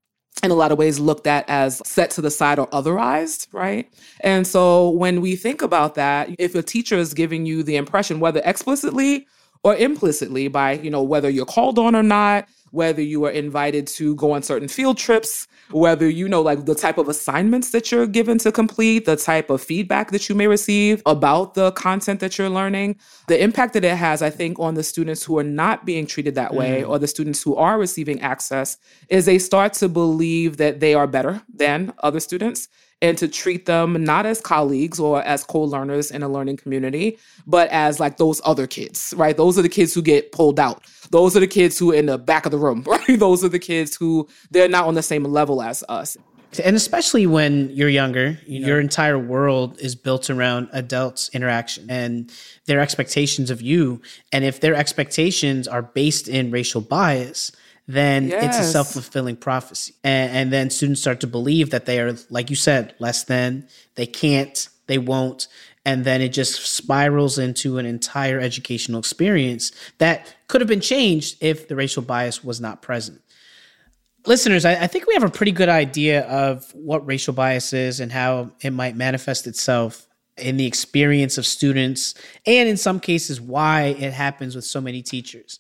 in 0.43 0.51
a 0.51 0.55
lot 0.55 0.73
of 0.73 0.79
ways 0.79 0.99
looked 0.99 1.27
at 1.27 1.49
as 1.49 1.81
set 1.85 2.11
to 2.11 2.21
the 2.21 2.31
side 2.31 2.59
or 2.59 2.67
otherized, 2.69 3.49
right? 3.53 3.91
And 4.21 4.47
so 4.47 4.91
when 4.91 5.21
we 5.21 5.37
think 5.37 5.63
about 5.63 5.95
that, 5.95 6.31
if 6.39 6.55
a 6.55 6.63
teacher 6.63 6.97
is 6.97 7.15
giving 7.15 7.47
you 7.47 7.63
the 7.63 7.77
impression, 7.77 8.21
whether 8.21 8.43
explicitly 8.45 9.27
or 9.65 9.75
implicitly, 9.75 10.49
by, 10.49 10.73
you 10.73 10.91
know, 10.91 11.03
whether 11.03 11.29
you're 11.29 11.47
called 11.47 11.79
on 11.79 11.97
or 11.97 12.03
not, 12.03 12.49
whether 12.77 13.01
you 13.01 13.25
are 13.25 13.31
invited 13.31 13.87
to 13.87 14.15
go 14.17 14.33
on 14.33 14.43
certain 14.43 14.69
field 14.69 14.99
trips, 14.99 15.49
whether 15.71 16.09
you 16.09 16.29
know 16.29 16.43
like 16.43 16.67
the 16.67 16.75
type 16.75 16.99
of 16.99 17.09
assignments 17.09 17.71
that 17.71 17.91
you're 17.91 18.07
given 18.07 18.37
to 18.37 18.53
complete, 18.53 19.07
the 19.07 19.17
type 19.17 19.49
of 19.49 19.63
feedback 19.63 20.11
that 20.11 20.29
you 20.29 20.35
may 20.35 20.47
receive 20.47 21.03
about 21.07 21.55
the 21.55 21.73
content 21.73 22.21
that 22.21 22.37
you're 22.37 22.51
learning, 22.51 22.95
the 23.29 23.43
impact 23.43 23.73
that 23.73 23.85
it 23.85 23.97
has, 23.97 24.21
I 24.21 24.29
think, 24.29 24.59
on 24.61 24.75
the 24.75 24.85
students 24.85 25.25
who 25.25 25.39
are 25.39 25.43
not 25.43 25.87
being 25.87 26.07
treated 26.07 26.35
that 26.35 26.55
way 26.55 26.83
mm. 26.83 26.89
or 26.89 26.99
the 26.99 27.09
students 27.09 27.43
who 27.43 27.57
are 27.57 27.79
receiving 27.79 28.21
access 28.21 28.77
is 29.09 29.25
they 29.25 29.39
start 29.39 29.73
to 29.75 29.89
believe 29.89 30.59
that 30.59 30.81
they 30.81 30.93
are 30.93 31.07
better 31.07 31.43
than 31.53 31.95
other 32.03 32.21
students 32.21 32.69
and 33.03 33.19
to 33.19 33.29
treat 33.29 33.67
them 33.67 34.03
not 34.05 34.25
as 34.25 34.41
colleagues 34.41 34.99
or 34.99 35.23
as 35.23 35.45
co-learners 35.45 36.11
in 36.11 36.23
a 36.23 36.29
learning 36.29 36.57
community, 36.57 37.19
but 37.47 37.69
as 37.69 38.01
like 38.01 38.17
those 38.17 38.41
other 38.45 38.67
kids, 38.67 39.13
right? 39.17 39.37
Those 39.37 39.59
are 39.59 39.63
the 39.63 39.69
kids 39.69 39.93
who 39.93 40.03
get 40.03 40.33
pulled 40.33 40.59
out. 40.59 40.83
Those 41.11 41.37
are 41.37 41.41
the 41.41 41.47
kids 41.47 41.79
who 41.79 41.93
are 41.93 41.95
in 41.95 42.07
the 42.07 42.19
back 42.19 42.47
of 42.47 42.53
the 42.53 42.59
room, 42.59 42.83
right? 42.87 43.19
Those 43.19 43.45
are 43.45 43.49
the 43.49 43.59
kids 43.59 43.97
who 43.97 44.29
they're 44.51 44.69
not 44.69 44.87
on 44.87 44.95
the 44.95 45.03
same 45.03 45.25
level 45.25 45.63
as 45.63 45.85
us. 45.89 46.17
And 46.65 46.75
especially 46.75 47.27
when 47.27 47.69
you're 47.71 47.89
younger, 47.89 48.39
yeah. 48.47 48.67
your 48.67 48.81
entire 48.81 49.19
world 49.19 49.79
is 49.79 49.95
built 49.95 50.31
around 50.31 50.69
adults' 50.73 51.29
interaction 51.35 51.91
and 51.91 52.33
their 52.65 52.81
expectations 52.81 53.51
of 53.51 53.61
you. 53.61 54.01
And 54.33 54.45
if 54.45 54.61
their 54.61 54.75
expectations 54.75 55.69
are 55.69 55.83
based 55.83 56.29
in 56.29 56.51
racial 56.51 56.81
bias, 56.81 57.53
then 57.87 58.29
yes. 58.29 58.45
it's 58.45 58.69
a 58.69 58.71
self 58.71 58.93
fulfilling 58.93 59.37
prophecy. 59.37 59.95
And, 60.03 60.33
and 60.33 60.53
then 60.53 60.71
students 60.71 61.01
start 61.01 61.21
to 61.21 61.27
believe 61.27 61.71
that 61.71 61.87
they 61.87 62.01
are, 62.01 62.17
like 62.31 62.51
you 62.51 62.57
said, 62.57 62.95
less 62.99 63.25
than, 63.25 63.69
they 63.95 64.07
can't, 64.07 64.69
they 64.87 64.99
won't. 64.99 65.49
And 65.85 66.05
then 66.05 66.21
it 66.21 66.31
just 66.31 66.67
spirals 66.67 67.39
into 67.39 67.79
an 67.79 67.87
entire 67.87 68.41
educational 68.41 68.99
experience 68.99 69.71
that 69.99 70.35
could 70.49 70.61
have 70.61 70.69
been 70.69 70.81
changed 70.81 71.37
if 71.41 71.69
the 71.69 71.77
racial 71.77 72.03
bias 72.03 72.43
was 72.43 72.61
not 72.61 72.83
present. 72.83 73.21
Listeners, 74.27 74.65
I, 74.65 74.73
I 74.83 74.87
think 74.89 75.07
we 75.07 75.15
have 75.15 75.23
a 75.23 75.31
pretty 75.31 75.53
good 75.53 75.69
idea 75.69 76.23
of 76.27 76.69
what 76.75 77.07
racial 77.07 77.33
bias 77.33 77.73
is 77.73 78.01
and 78.01 78.11
how 78.11 78.51
it 78.61 78.73
might 78.73 78.97
manifest 78.97 79.47
itself 79.47 80.09
in 80.37 80.57
the 80.57 80.67
experience 80.67 81.39
of 81.39 81.47
students, 81.47 82.15
and 82.45 82.69
in 82.69 82.77
some 82.77 83.01
cases, 83.01 83.41
why 83.41 83.97
it 83.99 84.13
happens 84.13 84.55
with 84.55 84.65
so 84.65 84.81
many 84.81 85.03
teachers. 85.03 85.59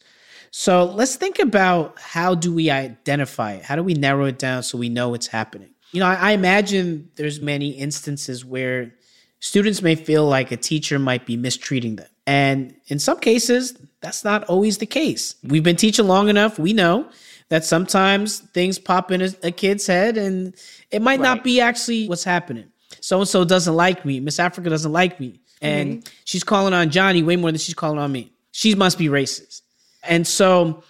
So 0.59 0.87
let's 0.87 1.17
think 1.17 1.39
about 1.39 1.99
how 1.99 2.35
do 2.35 2.51
we 2.51 2.71
identify 2.71 3.53
it? 3.53 3.63
How 3.63 3.77
do 3.77 3.83
we 3.83 3.93
narrow 3.93 4.25
it 4.25 4.39
down 4.39 4.63
so 4.63 4.79
we 4.79 4.89
know 4.89 5.13
it's 5.13 5.27
happening? 5.27 5.69
You 5.93 6.01
know, 6.01 6.07
I, 6.07 6.15
I 6.15 6.31
imagine 6.31 7.11
there's 7.17 7.43
many 7.43 7.73
instances 7.73 8.43
where 8.43 8.91
students 9.39 9.83
may 9.83 9.97
feel 9.97 10.27
like 10.27 10.53
a 10.53 10.57
teacher 10.57 10.99
might 10.99 11.27
be 11.27 11.37
mistreating 11.37 11.97
them. 11.97 12.09
And 12.27 12.75
in 12.87 12.99
some 12.99 13.21
cases, 13.21 13.77
that's 14.01 14.25
not 14.25 14.45
always 14.45 14.79
the 14.79 14.87
case. 14.87 15.35
We've 15.45 15.63
been 15.63 15.77
teaching 15.77 16.09
long 16.09 16.31
enough, 16.31 16.59
we 16.59 16.73
know 16.73 17.07
that 17.51 17.67
sometimes 17.67 18.39
things 18.39 18.79
pop 18.79 19.11
in 19.11 19.21
a, 19.21 19.29
a 19.43 19.51
kid's 19.51 19.87
head 19.87 20.17
and 20.17 20.55
it 20.91 21.03
might 21.03 21.21
right. 21.21 21.37
not 21.37 21.45
be 21.45 21.61
actually 21.61 22.09
what's 22.09 22.25
happening 22.25 22.73
so 23.03 23.19
and 23.19 23.29
so 23.29 23.45
doesn't 23.45 23.77
like 23.77 24.07
me. 24.07 24.21
Miss 24.21 24.39
Afrika 24.39 24.71
doesn't 24.71 24.91
like 24.91 25.21
me. 25.21 25.39
And 25.61 25.99
mm-hmm. 25.99 26.15
she's 26.25 26.45
calling 26.45 26.73
on 26.73 26.89
Johnny 26.89 27.23
way 27.23 27.37
more 27.37 27.53
than 27.53 27.59
she's 27.59 27.75
calling 27.75 27.99
on 27.99 28.11
me. 28.11 28.33
She 28.53 28.75
must 28.75 28.97
be 28.97 29.09
racist. 29.09 29.61
And 30.09 30.27
so 30.27 30.83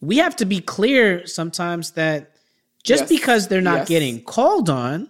we 0.00 0.18
have 0.18 0.36
to 0.36 0.44
be 0.44 0.60
clear 0.60 1.26
sometimes 1.26 1.92
that 1.92 2.32
just 2.82 3.02
yes. 3.02 3.08
because 3.08 3.48
they're 3.48 3.60
not 3.60 3.78
yes. 3.78 3.88
getting 3.88 4.22
called 4.22 4.70
on 4.70 5.08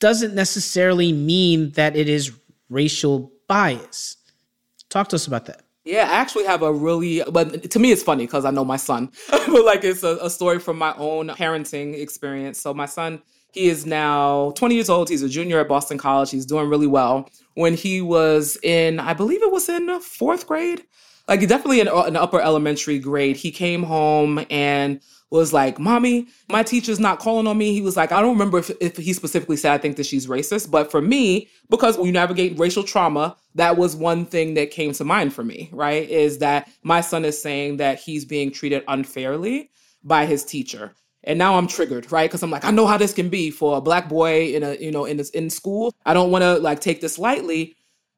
doesn't 0.00 0.34
necessarily 0.34 1.12
mean 1.12 1.70
that 1.72 1.96
it 1.96 2.08
is 2.08 2.32
racial 2.68 3.32
bias. 3.48 4.16
Talk 4.90 5.08
to 5.08 5.16
us 5.16 5.26
about 5.26 5.46
that. 5.46 5.62
Yeah, 5.84 6.08
I 6.10 6.14
actually 6.14 6.46
have 6.46 6.62
a 6.62 6.72
really, 6.72 7.22
but 7.30 7.70
to 7.70 7.78
me 7.78 7.92
it's 7.92 8.02
funny 8.02 8.24
because 8.24 8.44
I 8.44 8.50
know 8.50 8.64
my 8.64 8.76
son, 8.76 9.10
but 9.30 9.64
like 9.64 9.84
it's 9.84 10.02
a, 10.02 10.18
a 10.20 10.30
story 10.30 10.58
from 10.58 10.78
my 10.78 10.94
own 10.96 11.28
parenting 11.28 11.98
experience. 11.98 12.60
So 12.60 12.72
my 12.72 12.86
son 12.86 13.22
he 13.54 13.68
is 13.68 13.86
now 13.86 14.50
20 14.56 14.74
years 14.74 14.90
old. 14.90 15.08
He's 15.08 15.22
a 15.22 15.28
junior 15.28 15.60
at 15.60 15.68
Boston 15.68 15.96
College. 15.96 16.32
He's 16.32 16.44
doing 16.44 16.68
really 16.68 16.88
well. 16.88 17.30
When 17.54 17.74
he 17.74 18.00
was 18.00 18.58
in, 18.64 18.98
I 18.98 19.14
believe 19.14 19.42
it 19.44 19.52
was 19.52 19.68
in 19.68 20.00
fourth 20.00 20.48
grade, 20.48 20.84
like 21.28 21.40
definitely 21.40 21.80
an, 21.80 21.88
an 21.88 22.16
upper 22.16 22.40
elementary 22.40 22.98
grade, 22.98 23.36
he 23.36 23.50
came 23.50 23.82
home 23.82 24.44
and 24.50 25.00
was 25.30 25.52
like, 25.52 25.78
Mommy, 25.78 26.28
my 26.48 26.62
teacher's 26.62 27.00
not 27.00 27.18
calling 27.18 27.46
on 27.46 27.58
me. 27.58 27.72
He 27.72 27.80
was 27.80 27.96
like, 27.96 28.12
I 28.12 28.20
don't 28.20 28.34
remember 28.34 28.58
if, 28.58 28.70
if, 28.80 28.96
he 28.96 29.12
specifically 29.12 29.56
said, 29.56 29.72
I 29.72 29.78
think 29.78 29.96
that 29.96 30.06
she's 30.06 30.26
racist. 30.26 30.70
But 30.70 30.90
for 30.90 31.00
me, 31.00 31.48
because 31.70 31.96
when 31.96 32.06
you 32.06 32.12
navigate 32.12 32.58
racial 32.58 32.84
trauma, 32.84 33.36
that 33.54 33.76
was 33.76 33.96
one 33.96 34.26
thing 34.26 34.54
that 34.54 34.70
came 34.70 34.92
to 34.92 35.04
mind 35.04 35.32
for 35.32 35.42
me, 35.42 35.70
right? 35.72 36.08
Is 36.08 36.38
that 36.38 36.70
my 36.82 37.00
son 37.00 37.24
is 37.24 37.40
saying 37.40 37.78
that 37.78 37.98
he's 37.98 38.24
being 38.24 38.52
treated 38.52 38.84
unfairly 38.86 39.70
by 40.04 40.26
his 40.26 40.44
teacher 40.44 40.94
and 41.24 41.38
now 41.38 41.56
I'm 41.56 41.66
triggered, 41.66 42.12
right? 42.12 42.28
Because 42.28 42.42
I'm 42.42 42.50
like, 42.50 42.64
I 42.64 42.70
know 42.70 42.86
how 42.86 42.98
this 42.98 43.12
can 43.12 43.28
be 43.28 43.50
for 43.50 43.78
a 43.78 43.80
black 43.80 44.08
boy 44.08 44.48
in 44.48 44.62
a 44.62 44.74
you 44.74 44.90
know 44.90 45.04
in 45.04 45.16
this 45.16 45.30
in 45.30 45.50
school. 45.50 45.94
I 46.06 46.14
don't 46.14 46.30
want 46.30 46.42
to 46.42 46.58
like 46.58 46.80
take 46.80 47.00
this 47.00 47.18
lightly. 47.18 47.76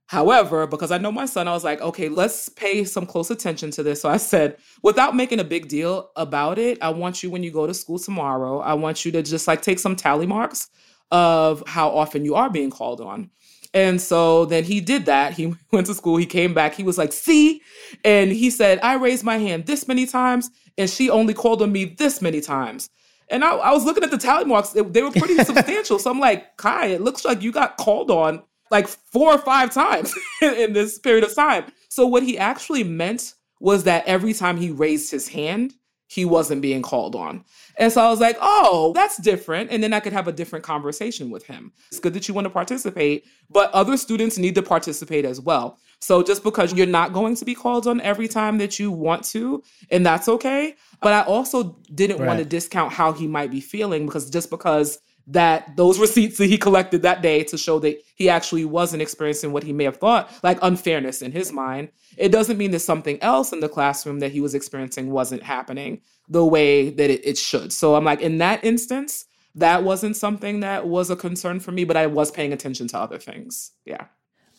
However, 0.09 0.69
because 0.69 0.93
I 0.93 0.99
know 0.99 1.11
my 1.11 1.27
son, 1.27 1.49
I 1.49 1.53
was 1.53 1.65
like, 1.65 1.81
okay, 1.81 2.09
let's 2.09 2.49
pay 2.49 2.85
some 2.85 3.07
close 3.07 3.31
attention 3.31 3.73
to 3.73 3.83
this. 3.83 4.01
So 4.01 4.09
I 4.09 4.19
said, 4.19 4.57
without 4.83 5.17
making 5.17 5.41
a 5.41 5.45
big 5.45 5.67
deal 5.67 6.11
about 6.15 6.59
it, 6.59 6.79
I 6.81 6.91
want 6.91 7.23
you 7.23 7.31
when 7.31 7.43
you 7.43 7.51
go 7.51 7.67
to 7.67 7.75
school 7.75 7.99
tomorrow, 7.99 8.61
I 8.61 8.75
want 8.75 9.05
you 9.05 9.11
to 9.13 9.23
just 9.23 9.49
like 9.49 9.63
take 9.63 9.81
some 9.81 9.97
tally 9.97 10.27
marks 10.27 10.69
of 11.11 11.63
how 11.67 11.91
often 11.91 12.25
you 12.25 12.37
are 12.37 12.51
being 12.51 12.71
called 12.71 13.01
on. 13.01 13.31
And 13.75 14.01
so 14.01 14.45
then 14.45 14.63
he 14.63 14.81
did 14.81 15.07
that. 15.07 15.33
He 15.35 15.53
went 15.73 15.89
to 15.89 15.95
school, 15.95 16.17
he 16.17 16.27
came 16.27 16.55
back, 16.55 16.75
he 16.75 16.85
was 16.85 16.99
like, 16.99 17.13
see? 17.13 17.61
And 18.05 18.31
he 18.31 18.51
said, 18.51 18.79
I 18.83 18.95
raised 18.95 19.25
my 19.25 19.39
hand 19.39 19.67
this 19.67 19.89
many 19.89 20.07
times, 20.07 20.51
and 20.79 20.89
she 20.89 21.11
only 21.11 21.35
called 21.35 21.63
on 21.63 21.73
me 21.73 21.85
this 21.85 22.23
many 22.23 22.41
times. 22.41 22.91
And 23.29 23.45
I, 23.45 23.57
I 23.57 23.73
was 23.73 23.85
looking 23.85 24.05
at 24.05 24.13
the 24.13 24.19
tally 24.19 24.45
marks, 24.45 24.71
they, 24.71 24.83
they 24.83 25.03
were 25.03 25.11
pretty 25.11 25.35
substantial. 25.45 25.99
So 25.99 26.13
I'm 26.13 26.21
like, 26.21 26.57
Kai, 26.59 26.87
it 26.87 27.01
looks 27.01 27.25
like 27.25 27.43
you 27.43 27.51
got 27.51 27.77
called 27.77 28.11
on 28.11 28.45
like 28.71 28.89
four 28.89 29.33
or 29.33 29.39
five 29.39 29.73
times 29.73 30.15
in 30.43 30.73
this 30.73 30.99
period 30.99 31.25
of 31.25 31.35
time. 31.35 31.65
So 31.89 32.07
what 32.07 32.23
he 32.23 32.39
actually 32.39 32.85
meant 32.85 33.35
was 33.61 33.85
that 33.85 34.07
every 34.07 34.35
time 34.35 34.57
he 34.57 34.71
raised 34.71 35.11
his 35.11 35.29
hand, 35.29 35.75
he 36.09 36.25
wasn't 36.25 36.63
being 36.63 36.83
called 36.83 37.17
on. 37.17 37.45
And 37.79 37.93
so 37.93 38.01
I 38.01 38.11
was 38.11 38.21
like, 38.21 38.37
oh, 38.41 38.93
that's 38.95 39.17
different. 39.17 39.71
And 39.73 39.83
then 39.83 39.93
I 39.93 40.01
could 40.01 40.13
have 40.13 40.29
a 40.29 40.33
different 40.33 40.65
conversation 40.65 41.31
with 41.31 41.45
him. 41.45 41.73
It's 41.89 41.99
good 41.99 42.15
that 42.15 42.29
you 42.29 42.35
want 42.35 42.45
to 42.45 42.51
participate, 42.51 43.25
but 43.51 43.73
other 43.73 43.97
students 43.97 44.39
need 44.39 44.55
to 44.55 44.63
participate 44.63 45.25
as 45.25 45.41
well. 45.41 45.79
So 46.01 46.23
just 46.23 46.45
because 46.45 46.73
you're 46.75 46.87
not 46.87 47.13
going 47.13 47.35
to 47.37 47.45
be 47.45 47.55
called 47.55 47.87
on 47.87 48.01
every 48.03 48.29
time 48.29 48.59
that 48.59 48.79
you 48.79 48.93
want 48.93 49.25
to, 49.25 49.63
and 49.91 50.07
that's 50.07 50.29
okay. 50.29 50.77
But 51.01 51.13
I 51.13 51.23
also 51.23 51.77
didn't 51.95 52.19
right. 52.19 52.27
want 52.27 52.39
to 52.39 52.45
discount 52.45 52.93
how 52.93 53.13
he 53.13 53.27
might 53.27 53.51
be 53.51 53.61
feeling 53.61 54.07
because 54.07 54.31
just 54.31 54.51
because 54.51 54.99
that 55.27 55.77
those 55.77 55.99
receipts 55.99 56.39
that 56.39 56.47
he 56.47 56.57
collected 56.57 57.03
that 57.03 57.21
day 57.21 57.43
to 57.45 57.59
show 57.59 57.79
that 57.81 58.01
he 58.15 58.29
actually 58.29 58.65
wasn't 58.65 59.03
experiencing 59.03 59.53
what 59.53 59.65
he 59.65 59.73
may 59.73 59.85
have 59.85 59.97
thought 59.97 60.31
like 60.43 60.59
unfairness 60.63 61.23
in 61.23 61.33
his 61.33 61.53
mind. 61.53 61.89
It 62.17 62.31
doesn't 62.31 62.59
mean 62.59 62.71
that 62.71 62.81
something 62.81 63.21
else 63.23 63.53
in 63.53 63.61
the 63.61 63.69
classroom 63.69 64.21
that 64.21 64.33
he 64.33 64.41
was 64.41 64.55
experiencing 64.55 65.11
wasn't 65.11 65.43
happening 65.43 66.01
the 66.29 66.45
way 66.45 66.91
that 66.91 67.11
it, 67.11 67.27
it 67.27 67.39
should. 67.39 67.73
So 67.73 67.95
i'm 67.97 68.05
like 68.05 68.21
in 68.21 68.39
that 68.39 68.65
instance 68.65 69.27
that 69.55 69.83
wasn't 69.83 70.17
something 70.17 70.61
that 70.61 70.87
was 70.87 71.11
a 71.11 71.17
concern 71.17 71.61
for 71.61 71.73
me 71.73 71.85
but 71.85 71.97
i 71.97 72.07
was 72.07 72.31
paying 72.31 72.53
attention 72.53 72.87
to 72.89 72.99
other 72.99 73.19
things. 73.19 73.73
Yeah. 73.85 74.07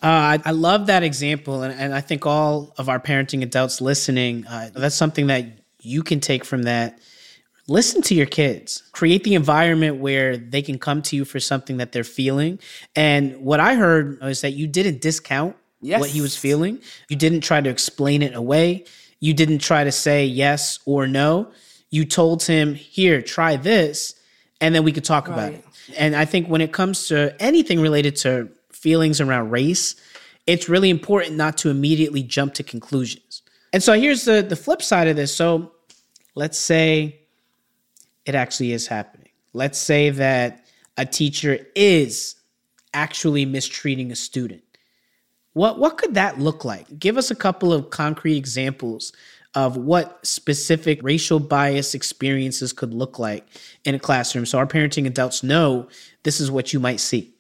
Uh, 0.04 0.38
I, 0.38 0.40
I, 0.46 0.52
love 0.52 0.86
that 0.88 1.02
example, 1.02 1.64
and, 1.64 1.74
and, 1.74 1.92
I 1.92 2.02
think 2.02 2.28
all 2.28 2.72
of 2.78 2.88
our 2.88 3.00
parenting 3.00 3.42
adults 3.42 3.82
listening, 3.82 4.46
uh, 4.46 4.70
that's 4.76 4.94
something 4.94 5.26
that 5.26 5.46
you 5.80 6.04
can 6.04 6.20
take 6.20 6.46
from 6.46 6.64
that 6.64 7.00
listen 7.68 8.02
to 8.04 8.16
your 8.16 8.26
kids. 8.26 8.84
Create 8.92 9.24
the 9.24 9.36
environment 9.36 9.98
where 9.98 10.38
they 10.38 10.62
can 10.62 10.80
come 10.80 11.02
to 11.04 11.16
you 11.16 11.26
for 11.26 11.40
something 11.40 11.78
that 11.78 11.92
they're 11.92 12.04
feeling. 12.04 12.60
And 12.96 13.38
what 13.38 13.60
i 13.60 13.76
heard 13.76 14.22
is 14.24 14.42
that 14.42 14.52
you 14.52 14.68
didn't 14.68 15.02
discount 15.02 15.56
yes. 15.82 16.00
what 16.00 16.10
he 16.10 16.22
was 16.22 16.36
feeling. 16.36 16.80
You 17.10 17.16
didn't 17.16 17.42
try 17.42 17.62
to 17.62 17.70
explain 17.70 18.22
it 18.22 18.36
away. 18.36 18.86
You 19.20 19.34
didn't 19.34 19.60
try 19.60 19.84
to 19.84 19.92
say 19.92 20.26
yes 20.26 20.80
or 20.86 21.08
no. 21.08 21.52
You 21.90 22.06
told 22.06 22.44
him 22.44 22.76
here 22.76 23.22
try 23.22 23.56
this 23.56 24.16
and 24.60 24.74
then 24.74 24.84
we 24.84 24.92
could 24.92 25.06
talk 25.06 25.28
right. 25.28 25.34
about 25.34 25.54
it. 25.54 25.66
And 25.98 26.16
i 26.16 26.26
think 26.26 26.48
when 26.48 26.62
it 26.62 26.72
comes 26.74 27.08
to 27.10 27.36
anything 27.42 27.80
related 27.80 28.16
to 28.18 28.50
feelings 28.72 29.20
around 29.22 29.50
race 29.50 29.96
it's 30.48 30.70
really 30.70 30.90
important 30.90 31.36
not 31.36 31.58
to 31.58 31.70
immediately 31.70 32.24
jump 32.24 32.54
to 32.56 32.64
conclusions. 32.64 33.44
And 33.74 33.84
so 33.84 33.94
here's 33.94 34.24
the 34.24 34.42
the 34.42 34.56
flip 34.56 34.82
side 34.82 35.08
of 35.08 35.16
this. 35.16 35.36
So 35.36 35.74
let's 36.36 36.58
say 36.58 37.20
it 38.28 38.36
actually 38.36 38.74
is 38.74 38.86
happening. 38.86 39.30
Let's 39.54 39.80
say 39.80 40.12
that 40.12 40.66
a 40.98 41.06
teacher 41.06 41.66
is 41.76 42.36
actually 42.94 43.46
mistreating 43.46 44.12
a 44.12 44.16
student. 44.16 44.64
What 45.54 45.80
what 45.80 45.98
could 45.98 46.14
that 46.14 46.40
look 46.40 46.66
like? 46.66 47.00
Give 47.00 47.18
us 47.18 47.32
a 47.32 47.36
couple 47.36 47.74
of 47.74 47.90
concrete 47.90 48.38
examples 48.38 49.14
of 49.56 49.78
what 49.78 50.20
specific 50.24 51.00
racial 51.02 51.40
bias 51.40 51.96
experiences 51.96 52.74
could 52.74 52.94
look 52.94 53.18
like 53.18 53.48
in 53.86 53.96
a 53.96 54.00
classroom 54.00 54.46
so 54.46 54.60
our 54.60 54.68
parenting 54.68 55.08
adults 55.08 55.42
know 55.42 55.88
this 56.24 56.40
is 56.40 56.52
what 56.52 56.74
you 56.74 56.80
might 56.80 57.00
see. 57.00 57.34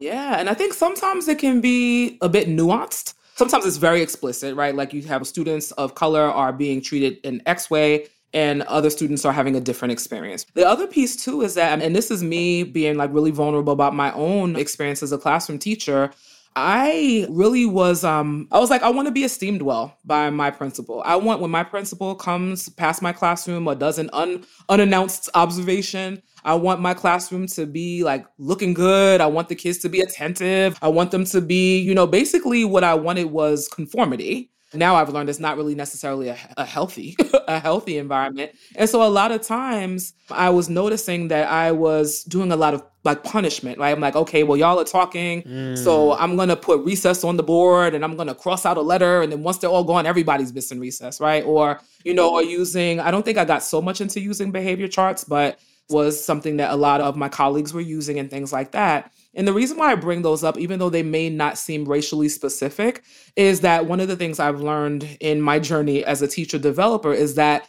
Yeah, 0.00 0.38
and 0.38 0.48
I 0.48 0.54
think 0.54 0.74
sometimes 0.74 1.26
it 1.28 1.38
can 1.38 1.60
be 1.60 2.18
a 2.20 2.28
bit 2.28 2.48
nuanced. 2.48 3.14
Sometimes 3.36 3.64
it's 3.64 3.76
very 3.76 4.02
explicit, 4.02 4.54
right? 4.56 4.74
Like 4.74 4.92
you 4.92 5.02
have 5.02 5.26
students 5.26 5.70
of 5.72 5.94
color 5.94 6.22
are 6.22 6.52
being 6.52 6.82
treated 6.82 7.18
in 7.24 7.40
X 7.46 7.70
way 7.70 8.08
and 8.32 8.62
other 8.62 8.90
students 8.90 9.24
are 9.24 9.32
having 9.32 9.56
a 9.56 9.60
different 9.60 9.92
experience. 9.92 10.44
The 10.54 10.68
other 10.68 10.86
piece 10.86 11.16
too 11.16 11.42
is 11.42 11.54
that, 11.54 11.80
and 11.80 11.94
this 11.94 12.10
is 12.10 12.22
me 12.22 12.62
being 12.62 12.96
like 12.96 13.12
really 13.12 13.30
vulnerable 13.30 13.72
about 13.72 13.94
my 13.94 14.12
own 14.12 14.56
experience 14.56 15.02
as 15.02 15.12
a 15.12 15.18
classroom 15.18 15.58
teacher. 15.58 16.10
I 16.56 17.26
really 17.30 17.66
was 17.66 18.02
um 18.02 18.48
I 18.50 18.58
was 18.58 18.68
like 18.68 18.82
I 18.82 18.90
want 18.90 19.06
to 19.06 19.12
be 19.12 19.22
esteemed 19.22 19.62
well 19.62 19.96
by 20.04 20.28
my 20.30 20.50
principal. 20.50 21.02
I 21.06 21.14
want 21.14 21.40
when 21.40 21.52
my 21.52 21.62
principal 21.62 22.16
comes 22.16 22.68
past 22.70 23.00
my 23.00 23.12
classroom 23.12 23.68
or 23.68 23.76
does 23.76 23.98
an 23.98 24.10
un, 24.12 24.44
unannounced 24.68 25.30
observation, 25.34 26.20
I 26.44 26.54
want 26.54 26.80
my 26.80 26.94
classroom 26.94 27.46
to 27.48 27.64
be 27.64 28.02
like 28.02 28.26
looking 28.38 28.74
good. 28.74 29.20
I 29.20 29.26
want 29.26 29.48
the 29.48 29.54
kids 29.54 29.78
to 29.78 29.88
be 29.88 30.00
attentive. 30.00 30.76
I 30.82 30.88
want 30.88 31.12
them 31.12 31.24
to 31.26 31.40
be, 31.40 31.78
you 31.78 31.94
know, 31.94 32.08
basically 32.08 32.64
what 32.64 32.82
I 32.82 32.94
wanted 32.94 33.26
was 33.26 33.68
conformity 33.68 34.50
now 34.74 34.96
I've 34.96 35.08
learned 35.08 35.30
it's 35.30 35.40
not 35.40 35.56
really 35.56 35.74
necessarily 35.74 36.28
a, 36.28 36.36
a 36.56 36.64
healthy, 36.64 37.16
a 37.48 37.58
healthy 37.58 37.96
environment. 37.96 38.52
And 38.76 38.88
so 38.88 39.02
a 39.02 39.08
lot 39.08 39.32
of 39.32 39.42
times 39.42 40.12
I 40.30 40.50
was 40.50 40.68
noticing 40.68 41.28
that 41.28 41.48
I 41.48 41.72
was 41.72 42.22
doing 42.24 42.52
a 42.52 42.56
lot 42.56 42.74
of 42.74 42.82
like 43.04 43.24
punishment, 43.24 43.78
right? 43.78 43.90
I'm 43.90 44.00
like, 44.00 44.16
okay, 44.16 44.42
well, 44.42 44.56
y'all 44.58 44.78
are 44.78 44.84
talking. 44.84 45.42
Mm. 45.42 45.82
So 45.82 46.12
I'm 46.14 46.36
going 46.36 46.50
to 46.50 46.56
put 46.56 46.84
recess 46.84 47.24
on 47.24 47.38
the 47.38 47.42
board 47.42 47.94
and 47.94 48.04
I'm 48.04 48.16
going 48.16 48.28
to 48.28 48.34
cross 48.34 48.66
out 48.66 48.76
a 48.76 48.82
letter. 48.82 49.22
And 49.22 49.32
then 49.32 49.42
once 49.42 49.58
they're 49.58 49.70
all 49.70 49.84
gone, 49.84 50.04
everybody's 50.04 50.52
missing 50.52 50.78
recess, 50.78 51.20
right? 51.20 51.44
Or, 51.44 51.80
you 52.04 52.12
know, 52.12 52.30
or 52.30 52.42
using, 52.42 53.00
I 53.00 53.10
don't 53.10 53.24
think 53.24 53.38
I 53.38 53.46
got 53.46 53.62
so 53.62 53.80
much 53.80 54.02
into 54.02 54.20
using 54.20 54.52
behavior 54.52 54.88
charts, 54.88 55.24
but 55.24 55.58
was 55.88 56.22
something 56.22 56.58
that 56.58 56.70
a 56.70 56.76
lot 56.76 57.00
of 57.00 57.16
my 57.16 57.30
colleagues 57.30 57.72
were 57.72 57.80
using 57.80 58.18
and 58.18 58.30
things 58.30 58.52
like 58.52 58.72
that. 58.72 59.10
And 59.34 59.46
the 59.46 59.52
reason 59.52 59.76
why 59.76 59.92
I 59.92 59.94
bring 59.94 60.22
those 60.22 60.42
up, 60.42 60.58
even 60.58 60.78
though 60.78 60.90
they 60.90 61.02
may 61.02 61.28
not 61.28 61.58
seem 61.58 61.84
racially 61.84 62.28
specific, 62.28 63.02
is 63.36 63.60
that 63.60 63.86
one 63.86 64.00
of 64.00 64.08
the 64.08 64.16
things 64.16 64.40
I've 64.40 64.60
learned 64.60 65.16
in 65.20 65.40
my 65.40 65.58
journey 65.58 66.04
as 66.04 66.22
a 66.22 66.28
teacher 66.28 66.58
developer 66.58 67.12
is 67.12 67.34
that 67.34 67.68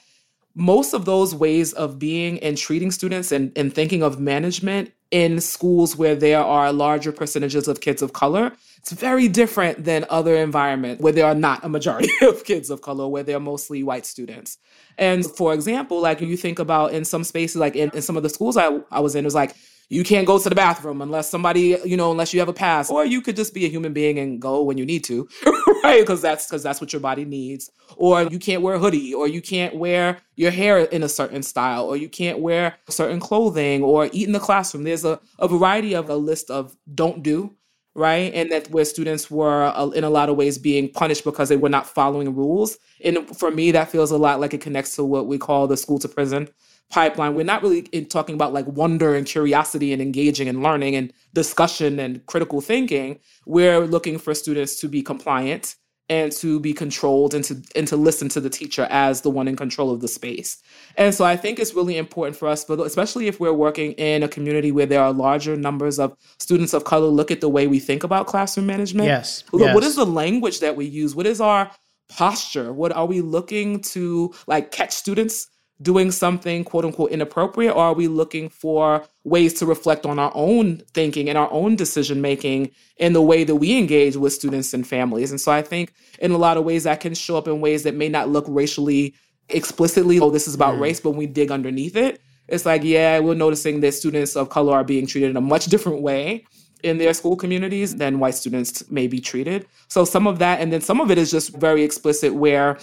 most 0.55 0.93
of 0.93 1.05
those 1.05 1.35
ways 1.35 1.73
of 1.73 1.99
being 1.99 2.39
and 2.39 2.57
treating 2.57 2.91
students 2.91 3.31
and, 3.31 3.51
and 3.55 3.73
thinking 3.73 4.01
of 4.01 4.19
management 4.19 4.91
in 5.11 5.39
schools 5.41 5.95
where 5.95 6.15
there 6.15 6.43
are 6.43 6.71
larger 6.71 7.11
percentages 7.11 7.67
of 7.67 7.81
kids 7.81 8.01
of 8.01 8.13
color 8.13 8.51
it's 8.79 8.91
very 8.91 9.27
different 9.27 9.83
than 9.83 10.05
other 10.09 10.35
environments 10.35 11.01
where 11.01 11.11
there 11.11 11.25
are 11.25 11.35
not 11.35 11.63
a 11.65 11.69
majority 11.69 12.09
of 12.21 12.43
kids 12.45 12.69
of 12.69 12.81
color 12.81 13.07
where 13.07 13.23
they're 13.23 13.39
mostly 13.39 13.83
white 13.83 14.05
students. 14.05 14.57
And 14.97 15.25
for 15.25 15.53
example 15.53 15.99
like 15.99 16.21
you 16.21 16.37
think 16.37 16.59
about 16.59 16.93
in 16.93 17.05
some 17.05 17.23
spaces 17.23 17.57
like 17.57 17.75
in, 17.75 17.91
in 17.93 18.01
some 18.01 18.17
of 18.17 18.23
the 18.23 18.29
schools 18.29 18.55
I, 18.55 18.79
I 18.89 19.01
was 19.01 19.15
in 19.15 19.25
it 19.25 19.27
was 19.27 19.35
like 19.35 19.53
you 19.89 20.03
can't 20.03 20.27
go 20.27 20.39
to 20.39 20.50
the 20.50 20.55
bathroom 20.55 21.01
unless 21.01 21.29
somebody 21.29 21.77
you 21.84 21.98
know 21.98 22.12
unless 22.12 22.34
you 22.34 22.39
have 22.39 22.50
a 22.50 22.53
pass 22.53 22.89
or 22.89 23.05
you 23.05 23.22
could 23.22 23.36
just 23.36 23.53
be 23.53 23.65
a 23.65 23.69
human 23.69 23.91
being 23.93 24.19
and 24.19 24.41
go 24.41 24.62
when 24.63 24.77
you 24.77 24.86
need 24.86 25.03
to 25.03 25.27
right? 25.84 26.01
Because 26.01 26.22
that's 26.22 26.46
because 26.46 26.63
that's 26.63 26.81
what 26.81 26.93
your 26.93 27.00
body 27.00 27.25
needs. 27.25 27.72
Or 27.96 28.24
you 28.24 28.39
can't 28.39 28.62
wear 28.62 28.75
a 28.75 28.79
hoodie 28.79 29.13
or 29.13 29.27
you 29.27 29.41
can't 29.41 29.75
wear 29.75 30.17
your 30.36 30.51
hair 30.51 30.79
in 30.79 31.03
a 31.03 31.10
certain 31.10 31.43
style 31.43 31.86
or 31.86 31.98
you 31.98 32.10
can't 32.10 32.39
wear 32.39 32.75
certain 32.89 33.19
clothing 33.19 33.84
or 33.84 34.10
eat 34.12 34.27
in 34.27 34.34
the 34.34 34.39
classroom. 34.39 34.84
There's 34.84 35.05
a, 35.05 35.19
a 35.39 35.48
variety 35.48 35.96
of 35.96 36.10
a 36.10 36.15
list 36.15 36.50
of 36.50 36.75
don't 36.93 37.24
do 37.24 37.55
right? 37.96 38.31
And 38.34 38.50
that 38.51 38.69
where 38.69 38.86
students 38.86 39.29
were 39.29 39.63
uh, 39.75 39.89
in 39.89 40.05
a 40.05 40.10
lot 40.10 40.29
of 40.29 40.38
ways 40.38 40.58
being 40.58 40.89
punished 40.89 41.25
because 41.25 41.50
they 41.50 41.58
were 41.58 41.69
not 41.69 41.88
following 41.88 42.34
rules. 42.34 42.77
And 43.03 43.36
for 43.36 43.51
me 43.51 43.72
that 43.72 43.89
feels 43.89 44.12
a 44.12 44.17
lot 44.17 44.39
like 44.39 44.53
it 44.53 44.62
connects 44.62 44.96
to 44.96 45.03
what 45.03 45.27
we 45.27 45.38
call 45.38 45.67
the 45.67 45.75
school 45.75 46.00
to 46.00 46.08
prison 46.08 46.48
pipeline, 46.89 47.36
we're 47.36 47.43
not 47.43 47.62
really 47.62 47.84
talking 48.05 48.36
about 48.36 48.53
like 48.53 48.65
wonder 48.67 49.15
and 49.15 49.27
curiosity 49.27 49.93
and 49.93 50.01
engaging 50.01 50.48
and 50.48 50.63
learning 50.63 50.96
and 50.96 51.13
discussion 51.34 52.00
and 52.00 52.25
critical 52.25 52.62
thinking. 52.62 53.19
We're 53.46 53.86
looking 53.86 54.17
for 54.17 54.34
students 54.34 54.79
to 54.81 54.88
be 54.88 55.01
compliant 55.01 55.75
and 56.10 56.31
to 56.31 56.60
be 56.60 56.74
controlled 56.74 57.36
and 57.36 57.43
to 57.43 57.62
and 57.75 57.88
to 57.88 57.96
listen 57.96 58.29
to 58.29 58.41
the 58.41 58.50
teacher 58.50 58.88
as 58.89 59.22
the 59.22 59.29
one 59.29 59.48
in 59.48 59.55
control 59.55 59.91
of 59.91 60.01
the 60.01 60.08
space. 60.08 60.58
And 60.98 61.13
so 61.13 61.24
I 61.24 61.38
think 61.38 61.60
it's 61.60 61.75
really 61.75 61.98
important 61.98 62.36
for 62.36 62.48
us, 62.48 62.65
but 62.65 62.79
especially 62.79 63.27
if 63.27 63.39
we're 63.39 63.53
working 63.53 63.91
in 63.93 64.24
a 64.24 64.27
community 64.27 64.72
where 64.72 64.88
there 64.88 65.03
are 65.03 65.13
larger 65.13 65.55
numbers 65.55 66.00
of 66.00 66.17
students 66.39 66.74
of 66.74 66.84
color, 66.84 67.08
look 67.08 67.29
at 67.29 67.41
the 67.41 67.50
way 67.50 67.67
we 67.67 67.79
think 67.79 68.03
about 68.03 68.25
classroom 68.25 68.65
management. 68.65 69.05
Yes. 69.05 69.43
What 69.51 69.62
yes. 69.62 69.86
is 69.86 69.96
the 69.96 70.05
language 70.05 70.60
that 70.62 70.75
we 70.75 70.86
use? 70.86 71.15
What 71.15 71.27
is 71.27 71.39
our 71.39 71.69
posture? 72.10 72.74
What 72.74 72.91
are 72.91 73.05
we 73.05 73.22
looking 73.22 73.81
to 73.81 74.34
like 74.48 74.72
catch 74.72 74.93
students 74.93 75.48
doing 75.81 76.12
something 76.12 76.63
quote 76.63 76.86
unquote 76.86 77.12
inappropriate 77.12 77.74
or 77.74 77.83
are 77.83 77.93
we 77.93 78.07
looking 78.07 78.50
for 78.50 79.03
ways 79.24 79.53
to 79.53 79.65
reflect 79.65 80.05
on 80.05 80.19
our 80.19 80.31
own 80.36 80.77
thinking 80.93 81.29
and 81.29 81.38
our 81.38 81.51
own 81.51 81.75
decision 81.75 82.21
making 82.21 82.69
in 82.98 83.13
the 83.13 83.21
way 83.21 83.43
that 83.43 83.55
we 83.55 83.77
engage 83.77 84.15
with 84.15 84.33
students 84.33 84.74
and 84.74 84.86
families 84.86 85.31
and 85.31 85.39
so 85.39 85.51
i 85.51 85.62
think 85.62 85.93
in 86.19 86.31
a 86.31 86.38
lot 86.38 86.57
of 86.57 86.65
ways 86.65 86.83
that 86.83 87.00
can 87.00 87.13
show 87.13 87.38
up 87.38 87.48
in 87.48 87.62
ways 87.62 87.83
that 87.83 87.95
may 87.95 88.09
not 88.09 88.29
look 88.29 88.45
racially 88.48 89.13
explicitly 89.48 90.19
oh 90.19 90.29
this 90.29 90.48
is 90.48 90.55
about 90.55 90.75
mm. 90.75 90.81
race 90.81 91.00
but 91.00 91.12
when 91.12 91.19
we 91.19 91.27
dig 91.27 91.50
underneath 91.50 91.95
it 91.95 92.21
it's 92.48 92.65
like 92.65 92.83
yeah 92.83 93.19
we're 93.19 93.33
noticing 93.33 93.79
that 93.79 93.93
students 93.93 94.36
of 94.36 94.50
color 94.50 94.74
are 94.74 94.83
being 94.83 95.07
treated 95.07 95.29
in 95.29 95.38
a 95.38 95.41
much 95.41 95.67
different 95.67 96.01
way 96.01 96.43
in 96.83 96.98
their 96.98 97.13
school 97.13 97.36
communities 97.36 97.98
than 97.98 98.19
white 98.19 98.36
students 98.36 98.89
may 98.89 99.07
be 99.07 99.19
treated. 99.19 99.67
So 99.88 100.05
some 100.05 100.27
of 100.27 100.39
that, 100.39 100.62
and 100.62 100.71
then 100.71 100.81
some 100.81 101.01
of 101.01 101.12
it 101.12 101.17
is 101.17 101.29
just 101.31 101.55
very 101.57 101.83
explicit 101.83 102.33
where 102.33 102.77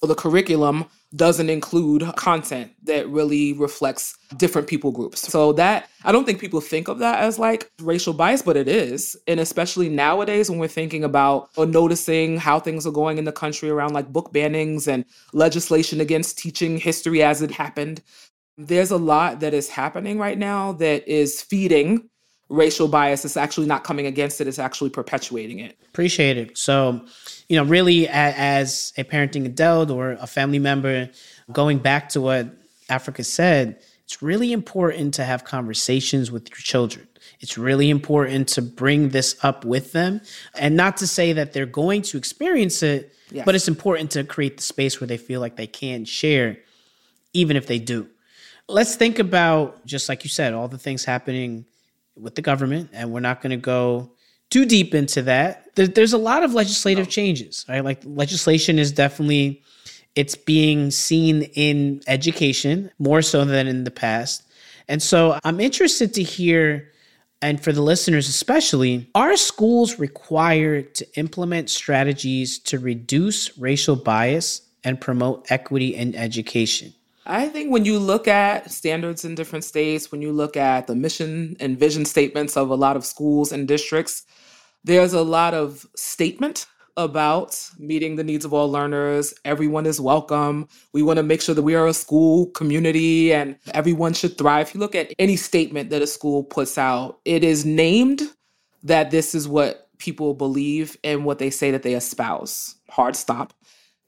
for 0.00 0.06
the 0.06 0.14
curriculum 0.14 0.86
doesn't 1.14 1.50
include 1.50 2.04
content 2.14 2.72
that 2.84 3.08
really 3.08 3.52
reflects 3.54 4.16
different 4.36 4.68
people 4.68 4.92
groups. 4.92 5.20
So 5.20 5.52
that 5.54 5.88
I 6.04 6.12
don't 6.12 6.24
think 6.24 6.40
people 6.40 6.60
think 6.60 6.86
of 6.88 7.00
that 7.00 7.20
as 7.20 7.38
like 7.38 7.70
racial 7.82 8.12
bias, 8.12 8.42
but 8.42 8.56
it 8.56 8.68
is. 8.68 9.16
And 9.26 9.40
especially 9.40 9.88
nowadays 9.88 10.48
when 10.48 10.60
we're 10.60 10.68
thinking 10.68 11.02
about 11.02 11.50
or 11.56 11.66
noticing 11.66 12.36
how 12.36 12.60
things 12.60 12.86
are 12.86 12.92
going 12.92 13.18
in 13.18 13.24
the 13.24 13.32
country 13.32 13.70
around 13.70 13.92
like 13.92 14.12
book 14.12 14.32
bannings 14.32 14.86
and 14.86 15.04
legislation 15.32 16.00
against 16.00 16.38
teaching 16.38 16.78
history 16.78 17.22
as 17.22 17.42
it 17.42 17.50
happened. 17.50 18.02
There's 18.56 18.90
a 18.92 18.96
lot 18.96 19.40
that 19.40 19.52
is 19.52 19.68
happening 19.68 20.18
right 20.18 20.38
now 20.38 20.72
that 20.74 21.08
is 21.08 21.42
feeding 21.42 22.08
racial 22.48 22.88
bias. 22.88 23.24
It's 23.24 23.36
actually 23.36 23.66
not 23.66 23.84
coming 23.84 24.06
against 24.06 24.40
it, 24.40 24.46
it's 24.46 24.58
actually 24.58 24.90
perpetuating 24.90 25.58
it. 25.60 25.78
Appreciate 25.88 26.36
it. 26.36 26.56
So 26.58 27.04
you 27.50 27.56
know, 27.56 27.64
really 27.64 28.08
as 28.08 28.92
a 28.96 29.02
parenting 29.02 29.44
adult 29.44 29.90
or 29.90 30.12
a 30.12 30.26
family 30.28 30.60
member, 30.60 31.10
going 31.50 31.78
back 31.78 32.08
to 32.10 32.20
what 32.20 32.46
Afrika 32.88 33.24
said, 33.24 33.82
it's 34.04 34.22
really 34.22 34.52
important 34.52 35.14
to 35.14 35.24
have 35.24 35.42
conversations 35.42 36.30
with 36.30 36.48
your 36.48 36.58
children. 36.58 37.08
It's 37.40 37.58
really 37.58 37.90
important 37.90 38.46
to 38.50 38.62
bring 38.62 39.08
this 39.08 39.36
up 39.42 39.64
with 39.64 39.90
them. 39.90 40.20
And 40.54 40.76
not 40.76 40.98
to 40.98 41.08
say 41.08 41.32
that 41.32 41.52
they're 41.52 41.66
going 41.66 42.02
to 42.02 42.18
experience 42.18 42.84
it, 42.84 43.12
yes. 43.32 43.44
but 43.44 43.56
it's 43.56 43.66
important 43.66 44.12
to 44.12 44.22
create 44.22 44.56
the 44.56 44.62
space 44.62 45.00
where 45.00 45.08
they 45.08 45.16
feel 45.16 45.40
like 45.40 45.56
they 45.56 45.66
can 45.66 46.04
share, 46.04 46.56
even 47.32 47.56
if 47.56 47.66
they 47.66 47.80
do. 47.80 48.06
Let's 48.68 48.94
think 48.94 49.18
about, 49.18 49.84
just 49.84 50.08
like 50.08 50.22
you 50.22 50.30
said, 50.30 50.54
all 50.54 50.68
the 50.68 50.78
things 50.78 51.04
happening 51.04 51.64
with 52.14 52.36
the 52.36 52.42
government. 52.42 52.90
And 52.92 53.10
we're 53.10 53.18
not 53.18 53.42
going 53.42 53.50
to 53.50 53.56
go 53.56 54.12
too 54.50 54.64
deep 54.64 54.94
into 54.94 55.22
that, 55.22 55.74
there's 55.74 56.12
a 56.12 56.18
lot 56.18 56.42
of 56.42 56.54
legislative 56.54 57.06
oh. 57.06 57.10
changes. 57.10 57.64
Right, 57.68 57.84
like 57.84 58.02
legislation 58.04 58.78
is 58.78 58.92
definitely 58.92 59.62
it's 60.16 60.34
being 60.34 60.90
seen 60.90 61.42
in 61.54 62.02
education 62.06 62.90
more 62.98 63.22
so 63.22 63.44
than 63.44 63.66
in 63.66 63.84
the 63.84 63.90
past, 63.90 64.42
and 64.88 65.02
so 65.02 65.38
I'm 65.44 65.60
interested 65.60 66.14
to 66.14 66.22
hear. 66.22 66.86
And 67.42 67.58
for 67.58 67.72
the 67.72 67.80
listeners 67.80 68.28
especially, 68.28 69.08
are 69.14 69.34
schools 69.34 69.98
required 69.98 70.94
to 70.96 71.06
implement 71.18 71.70
strategies 71.70 72.58
to 72.64 72.78
reduce 72.78 73.56
racial 73.56 73.96
bias 73.96 74.60
and 74.84 75.00
promote 75.00 75.50
equity 75.50 75.94
in 75.94 76.14
education? 76.14 76.92
I 77.26 77.48
think 77.48 77.70
when 77.70 77.84
you 77.84 77.98
look 77.98 78.26
at 78.26 78.70
standards 78.70 79.24
in 79.24 79.34
different 79.34 79.64
states, 79.64 80.10
when 80.10 80.22
you 80.22 80.32
look 80.32 80.56
at 80.56 80.86
the 80.86 80.94
mission 80.94 81.56
and 81.60 81.78
vision 81.78 82.04
statements 82.04 82.56
of 82.56 82.70
a 82.70 82.74
lot 82.74 82.96
of 82.96 83.04
schools 83.04 83.52
and 83.52 83.68
districts, 83.68 84.24
there's 84.84 85.12
a 85.12 85.22
lot 85.22 85.52
of 85.52 85.86
statement 85.94 86.66
about 86.96 87.70
meeting 87.78 88.16
the 88.16 88.24
needs 88.24 88.44
of 88.44 88.52
all 88.52 88.70
learners. 88.70 89.34
Everyone 89.44 89.86
is 89.86 90.00
welcome. 90.00 90.66
We 90.92 91.02
want 91.02 91.18
to 91.18 91.22
make 91.22 91.42
sure 91.42 91.54
that 91.54 91.62
we 91.62 91.74
are 91.74 91.86
a 91.86 91.94
school 91.94 92.46
community 92.50 93.32
and 93.32 93.56
everyone 93.72 94.14
should 94.14 94.36
thrive. 94.38 94.68
If 94.68 94.74
you 94.74 94.80
look 94.80 94.94
at 94.94 95.12
any 95.18 95.36
statement 95.36 95.90
that 95.90 96.02
a 96.02 96.06
school 96.06 96.42
puts 96.42 96.78
out, 96.78 97.20
it 97.24 97.44
is 97.44 97.64
named 97.64 98.22
that 98.82 99.10
this 99.10 99.34
is 99.34 99.46
what 99.46 99.88
people 99.98 100.34
believe 100.34 100.96
and 101.04 101.24
what 101.24 101.38
they 101.38 101.50
say 101.50 101.70
that 101.70 101.82
they 101.82 101.94
espouse. 101.94 102.76
Hard 102.88 103.14
stop. 103.14 103.52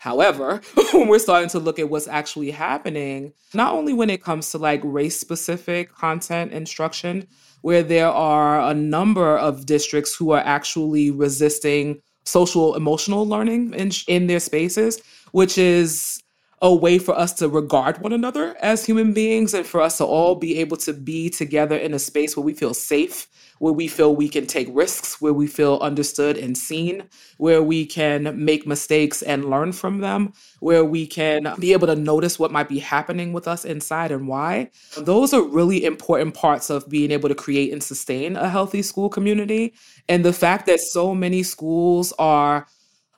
However, 0.03 0.61
when 0.93 1.07
we're 1.07 1.21
starting 1.21 1.49
to 1.51 1.61
look 1.61 1.79
at 1.79 1.88
what's 1.88 2.09
actually 2.09 2.51
happening, 2.51 3.33
not 3.55 3.73
only 3.73 3.93
when 3.93 4.11
it 4.11 4.21
comes 4.21 4.51
to 4.51 4.59
like 4.59 4.81
race 4.83 5.17
specific 5.21 5.95
content 5.95 6.51
instruction, 6.51 7.29
where 7.61 7.85
there 7.85 8.09
are 8.09 8.69
a 8.69 8.75
number 8.75 9.38
of 9.38 9.65
districts 9.65 10.17
who 10.17 10.33
are 10.33 10.41
actually 10.41 11.12
resisting 11.12 12.03
social 12.25 12.75
emotional 12.75 13.29
learning 13.29 13.75
in, 13.75 13.93
in 14.09 14.27
their 14.27 14.41
spaces, 14.41 15.01
which 15.31 15.57
is 15.57 16.21
a 16.62 16.75
way 16.75 16.98
for 16.98 17.14
us 17.18 17.33
to 17.35 17.48
regard 17.48 17.98
one 17.98 18.12
another 18.12 18.57
as 18.61 18.87
human 18.87 19.12
beings 19.12 19.53
and 19.53 19.66
for 19.66 19.81
us 19.81 19.98
to 19.98 20.05
all 20.05 20.37
be 20.37 20.59
able 20.59 20.77
to 20.79 20.92
be 20.92 21.29
together 21.29 21.77
in 21.77 21.92
a 21.92 21.98
space 21.98 22.37
where 22.37 22.44
we 22.44 22.55
feel 22.55 22.72
safe 22.72 23.29
where 23.62 23.72
we 23.72 23.87
feel 23.87 24.16
we 24.16 24.29
can 24.29 24.44
take 24.44 24.66
risks, 24.72 25.20
where 25.20 25.33
we 25.33 25.46
feel 25.46 25.79
understood 25.81 26.37
and 26.37 26.59
seen, 26.59 27.05
where 27.37 27.62
we 27.62 27.87
can 27.87 28.44
make 28.44 28.66
mistakes 28.66 29.22
and 29.22 29.48
learn 29.48 29.70
from 29.70 30.01
them, 30.01 30.33
where 30.59 30.85
we 30.85 31.07
can 31.07 31.55
be 31.61 31.72
able 31.72 31.87
to 31.87 31.94
notice 31.94 32.40
what 32.40 32.51
might 32.51 32.68
be 32.68 32.81
happening 32.81 33.33
with 33.33 33.46
us 33.46 33.64
inside 33.64 34.11
and 34.11 34.27
why. 34.27 34.68
Those 34.96 35.33
are 35.33 35.42
really 35.42 35.85
important 35.85 36.35
parts 36.35 36.70
of 36.70 36.88
being 36.88 37.12
able 37.12 37.29
to 37.29 37.37
create 37.37 37.72
and 37.72 37.81
sustain 37.81 38.35
a 38.35 38.48
healthy 38.48 38.83
school 38.83 39.09
community. 39.09 39.75
And 40.09 40.25
the 40.25 40.33
fact 40.33 40.66
that 40.66 40.81
so 40.81 41.14
many 41.14 41.44
schools 41.44 42.12
are 42.18 42.66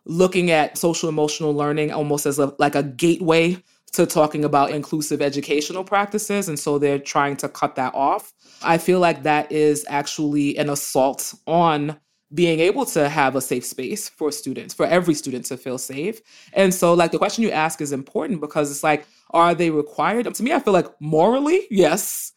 looking 0.06 0.50
at 0.50 0.76
social 0.76 1.08
emotional 1.08 1.54
learning 1.54 1.92
almost 1.92 2.26
as 2.26 2.38
a 2.38 2.54
like 2.58 2.74
a 2.74 2.82
gateway 2.82 3.56
to 3.92 4.06
talking 4.06 4.44
about 4.44 4.70
inclusive 4.70 5.22
educational 5.22 5.84
practices. 5.84 6.48
And 6.48 6.58
so 6.58 6.78
they're 6.78 6.98
trying 6.98 7.36
to 7.38 7.48
cut 7.48 7.76
that 7.76 7.94
off. 7.94 8.32
I 8.62 8.76
feel 8.76 8.98
like 8.98 9.22
that 9.22 9.52
is 9.52 9.86
actually 9.88 10.56
an 10.58 10.68
assault 10.68 11.32
on 11.46 11.96
being 12.32 12.58
able 12.58 12.84
to 12.86 13.08
have 13.08 13.36
a 13.36 13.40
safe 13.40 13.64
space 13.64 14.08
for 14.08 14.32
students, 14.32 14.74
for 14.74 14.86
every 14.86 15.14
student 15.14 15.44
to 15.46 15.56
feel 15.56 15.78
safe. 15.78 16.20
And 16.52 16.74
so, 16.74 16.92
like, 16.92 17.12
the 17.12 17.18
question 17.18 17.44
you 17.44 17.52
ask 17.52 17.80
is 17.80 17.92
important 17.92 18.40
because 18.40 18.70
it's 18.72 18.82
like, 18.82 19.06
are 19.30 19.54
they 19.54 19.70
required? 19.70 20.32
To 20.34 20.42
me, 20.42 20.52
I 20.52 20.58
feel 20.58 20.72
like 20.72 20.88
morally, 21.00 21.66
yes. 21.70 22.32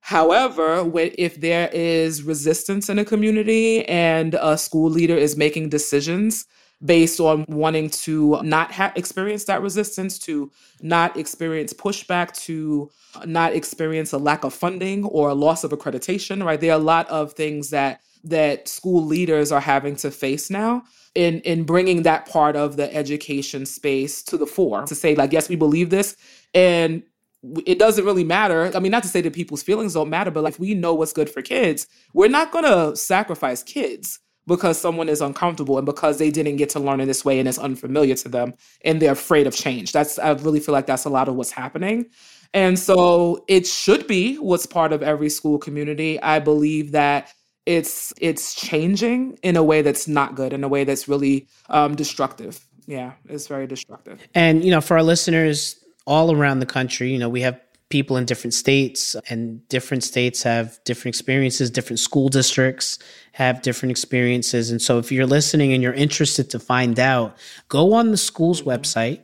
However, 0.00 0.88
if 0.94 1.40
there 1.40 1.68
is 1.72 2.22
resistance 2.22 2.88
in 2.88 3.00
a 3.00 3.04
community 3.04 3.84
and 3.86 4.34
a 4.34 4.56
school 4.56 4.88
leader 4.88 5.16
is 5.16 5.36
making 5.36 5.70
decisions 5.70 6.46
based 6.84 7.20
on 7.20 7.44
wanting 7.48 7.90
to 7.90 8.40
not 8.42 8.72
ha- 8.72 8.92
experience 8.96 9.44
that 9.44 9.62
resistance, 9.62 10.18
to 10.18 10.50
not 10.80 11.16
experience 11.16 11.72
pushback, 11.72 12.34
to 12.44 12.90
not 13.26 13.54
experience 13.54 14.12
a 14.12 14.18
lack 14.18 14.44
of 14.44 14.54
funding 14.54 15.04
or 15.04 15.28
a 15.28 15.34
loss 15.34 15.64
of 15.64 15.72
accreditation, 15.72 16.44
right? 16.44 16.60
There 16.60 16.72
are 16.72 16.80
a 16.80 16.82
lot 16.82 17.08
of 17.08 17.34
things 17.34 17.70
that 17.70 18.00
that 18.24 18.68
school 18.68 19.04
leaders 19.04 19.50
are 19.50 19.60
having 19.60 19.96
to 19.96 20.10
face 20.10 20.50
now 20.50 20.82
in 21.14 21.40
in 21.40 21.64
bringing 21.64 22.02
that 22.02 22.26
part 22.26 22.54
of 22.54 22.76
the 22.76 22.94
education 22.94 23.64
space 23.64 24.22
to 24.22 24.36
the 24.36 24.46
fore 24.46 24.84
to 24.84 24.94
say 24.94 25.14
like 25.14 25.32
yes 25.32 25.48
we 25.48 25.56
believe 25.56 25.88
this 25.88 26.16
and 26.54 27.02
it 27.66 27.78
doesn't 27.78 28.04
really 28.04 28.24
matter. 28.24 28.70
I 28.74 28.80
mean, 28.80 28.92
not 28.92 29.02
to 29.04 29.08
say 29.08 29.20
that 29.22 29.32
people's 29.32 29.62
feelings 29.62 29.94
don't 29.94 30.10
matter, 30.10 30.30
but 30.30 30.44
like 30.44 30.58
we 30.58 30.74
know 30.74 30.94
what's 30.94 31.12
good 31.12 31.30
for 31.30 31.40
kids, 31.42 31.86
we're 32.12 32.28
not 32.28 32.52
going 32.52 32.64
to 32.64 32.94
sacrifice 32.96 33.62
kids 33.62 34.18
because 34.46 34.80
someone 34.80 35.08
is 35.08 35.20
uncomfortable 35.20 35.78
and 35.78 35.86
because 35.86 36.18
they 36.18 36.30
didn't 36.30 36.56
get 36.56 36.70
to 36.70 36.80
learn 36.80 37.00
in 37.00 37.08
this 37.08 37.24
way 37.24 37.38
and 37.38 37.48
it's 37.48 37.58
unfamiliar 37.58 38.14
to 38.16 38.28
them 38.28 38.54
and 38.84 39.00
they're 39.00 39.12
afraid 39.12 39.46
of 39.46 39.54
change. 39.54 39.92
That's 39.92 40.18
I 40.18 40.32
really 40.32 40.60
feel 40.60 40.72
like 40.72 40.86
that's 40.86 41.04
a 41.04 41.10
lot 41.10 41.28
of 41.28 41.34
what's 41.34 41.52
happening. 41.52 42.06
And 42.52 42.78
so 42.78 43.44
it 43.46 43.66
should 43.66 44.06
be 44.06 44.36
what's 44.36 44.66
part 44.66 44.92
of 44.92 45.02
every 45.02 45.30
school 45.30 45.58
community. 45.58 46.20
I 46.20 46.40
believe 46.40 46.92
that 46.92 47.32
it's 47.66 48.12
it's 48.20 48.54
changing 48.54 49.38
in 49.42 49.56
a 49.56 49.62
way 49.62 49.82
that's 49.82 50.08
not 50.08 50.34
good, 50.34 50.52
in 50.52 50.64
a 50.64 50.68
way 50.68 50.84
that's 50.84 51.06
really 51.06 51.46
um, 51.68 51.94
destructive. 51.94 52.66
Yeah, 52.86 53.12
it's 53.28 53.46
very 53.46 53.68
destructive. 53.68 54.26
And 54.34 54.64
you 54.64 54.70
know, 54.72 54.80
for 54.80 54.96
our 54.96 55.02
listeners 55.02 55.76
all 56.06 56.34
around 56.34 56.58
the 56.58 56.66
country, 56.66 57.12
you 57.12 57.18
know, 57.18 57.28
we 57.28 57.42
have 57.42 57.60
people 57.90 58.16
in 58.16 58.24
different 58.24 58.54
states 58.54 59.14
and 59.28 59.66
different 59.68 60.02
states 60.02 60.42
have 60.42 60.78
different 60.84 61.14
experiences 61.14 61.70
different 61.70 61.98
school 61.98 62.28
districts 62.28 62.98
have 63.32 63.60
different 63.62 63.90
experiences 63.90 64.70
and 64.70 64.80
so 64.80 64.98
if 64.98 65.12
you're 65.12 65.26
listening 65.26 65.72
and 65.72 65.82
you're 65.82 65.92
interested 65.92 66.48
to 66.48 66.58
find 66.58 66.98
out 66.98 67.36
go 67.68 67.92
on 67.92 68.10
the 68.10 68.16
school's 68.16 68.62
mm-hmm. 68.62 68.70
website 68.70 69.22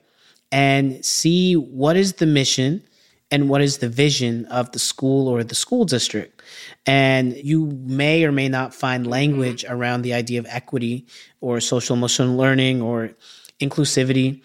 and 0.53 1.05
see 1.05 1.55
what 1.55 1.97
is 1.97 2.15
the 2.15 2.27
mission 2.27 2.83
and 3.31 3.49
what 3.49 3.61
is 3.61 3.79
the 3.79 3.89
vision 3.89 4.45
of 4.47 4.71
the 4.73 4.79
school 4.79 5.29
or 5.29 5.43
the 5.43 5.55
school 5.55 5.85
district. 5.85 6.43
And 6.87 7.37
you 7.37 7.67
may 7.85 8.25
or 8.25 8.33
may 8.33 8.49
not 8.49 8.75
find 8.75 9.03
mm-hmm. 9.03 9.13
language 9.13 9.65
around 9.69 10.03
the 10.03 10.15
idea 10.15 10.39
of 10.39 10.47
equity 10.49 11.07
or 11.41 11.61
social 11.61 11.97
emotional 11.97 12.37
learning 12.37 12.83
or 12.83 13.11
inclusivity. 13.61 14.43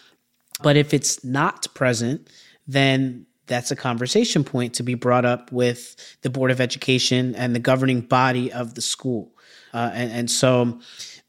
But 0.63 0.77
if 0.77 0.93
it's 0.93 1.23
not 1.23 1.67
present, 1.73 2.29
then 2.67 3.25
that's 3.47 3.71
a 3.71 3.75
conversation 3.75 4.43
point 4.43 4.73
to 4.75 4.83
be 4.83 4.95
brought 4.95 5.25
up 5.25 5.51
with 5.51 5.95
the 6.21 6.29
Board 6.29 6.51
of 6.51 6.61
Education 6.61 7.35
and 7.35 7.55
the 7.55 7.59
governing 7.59 8.01
body 8.01 8.51
of 8.51 8.75
the 8.75 8.81
school. 8.81 9.31
Uh, 9.73 9.91
and, 9.93 10.11
and 10.11 10.31
so 10.31 10.79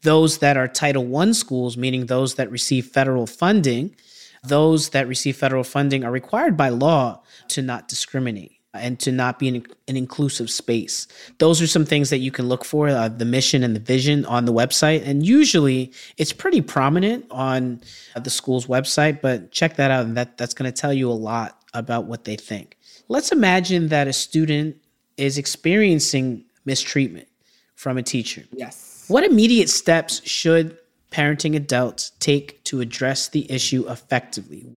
those 0.01 0.39
that 0.39 0.57
are 0.57 0.67
Title 0.67 1.05
One 1.05 1.33
schools, 1.33 1.77
meaning 1.77 2.05
those 2.05 2.35
that 2.35 2.51
receive 2.51 2.87
federal 2.87 3.25
funding, 3.25 3.95
those 4.43 4.89
that 4.89 5.07
receive 5.07 5.37
federal 5.37 5.63
funding 5.63 6.03
are 6.03 6.11
required 6.11 6.57
by 6.57 6.69
law 6.69 7.21
to 7.49 7.61
not 7.61 7.87
discriminate 7.87 8.51
and 8.73 8.99
to 8.99 9.11
not 9.11 9.37
be 9.37 9.47
an, 9.47 9.65
an 9.87 9.95
inclusive 9.95 10.49
space. 10.49 11.07
Those 11.37 11.61
are 11.61 11.67
some 11.67 11.85
things 11.85 12.09
that 12.09 12.17
you 12.17 12.31
can 12.31 12.49
look 12.49 12.65
for 12.65 12.89
uh, 12.89 13.07
the 13.07 13.25
mission 13.25 13.63
and 13.63 13.75
the 13.75 13.79
vision 13.79 14.25
on 14.25 14.45
the 14.45 14.53
website. 14.53 15.07
And 15.07 15.25
usually 15.25 15.93
it's 16.17 16.33
pretty 16.33 16.61
prominent 16.61 17.25
on 17.29 17.81
the 18.19 18.29
school's 18.29 18.65
website, 18.65 19.21
but 19.21 19.51
check 19.51 19.75
that 19.75 19.91
out. 19.91 20.05
And 20.05 20.17
that, 20.17 20.37
that's 20.37 20.55
going 20.55 20.71
to 20.71 20.81
tell 20.81 20.93
you 20.93 21.09
a 21.09 21.13
lot 21.13 21.62
about 21.73 22.05
what 22.05 22.23
they 22.23 22.35
think. 22.35 22.77
Let's 23.07 23.31
imagine 23.31 23.89
that 23.89 24.07
a 24.07 24.13
student 24.13 24.77
is 25.17 25.37
experiencing 25.37 26.45
mistreatment 26.65 27.27
from 27.75 27.97
a 27.97 28.03
teacher. 28.03 28.43
Yes. 28.51 29.05
What 29.07 29.23
immediate 29.23 29.69
steps 29.69 30.21
should 30.27 30.77
parenting 31.11 31.55
adults 31.55 32.11
take 32.19 32.63
to 32.65 32.81
address 32.81 33.27
the 33.29 33.49
issue 33.51 33.87
effectively? 33.89 34.73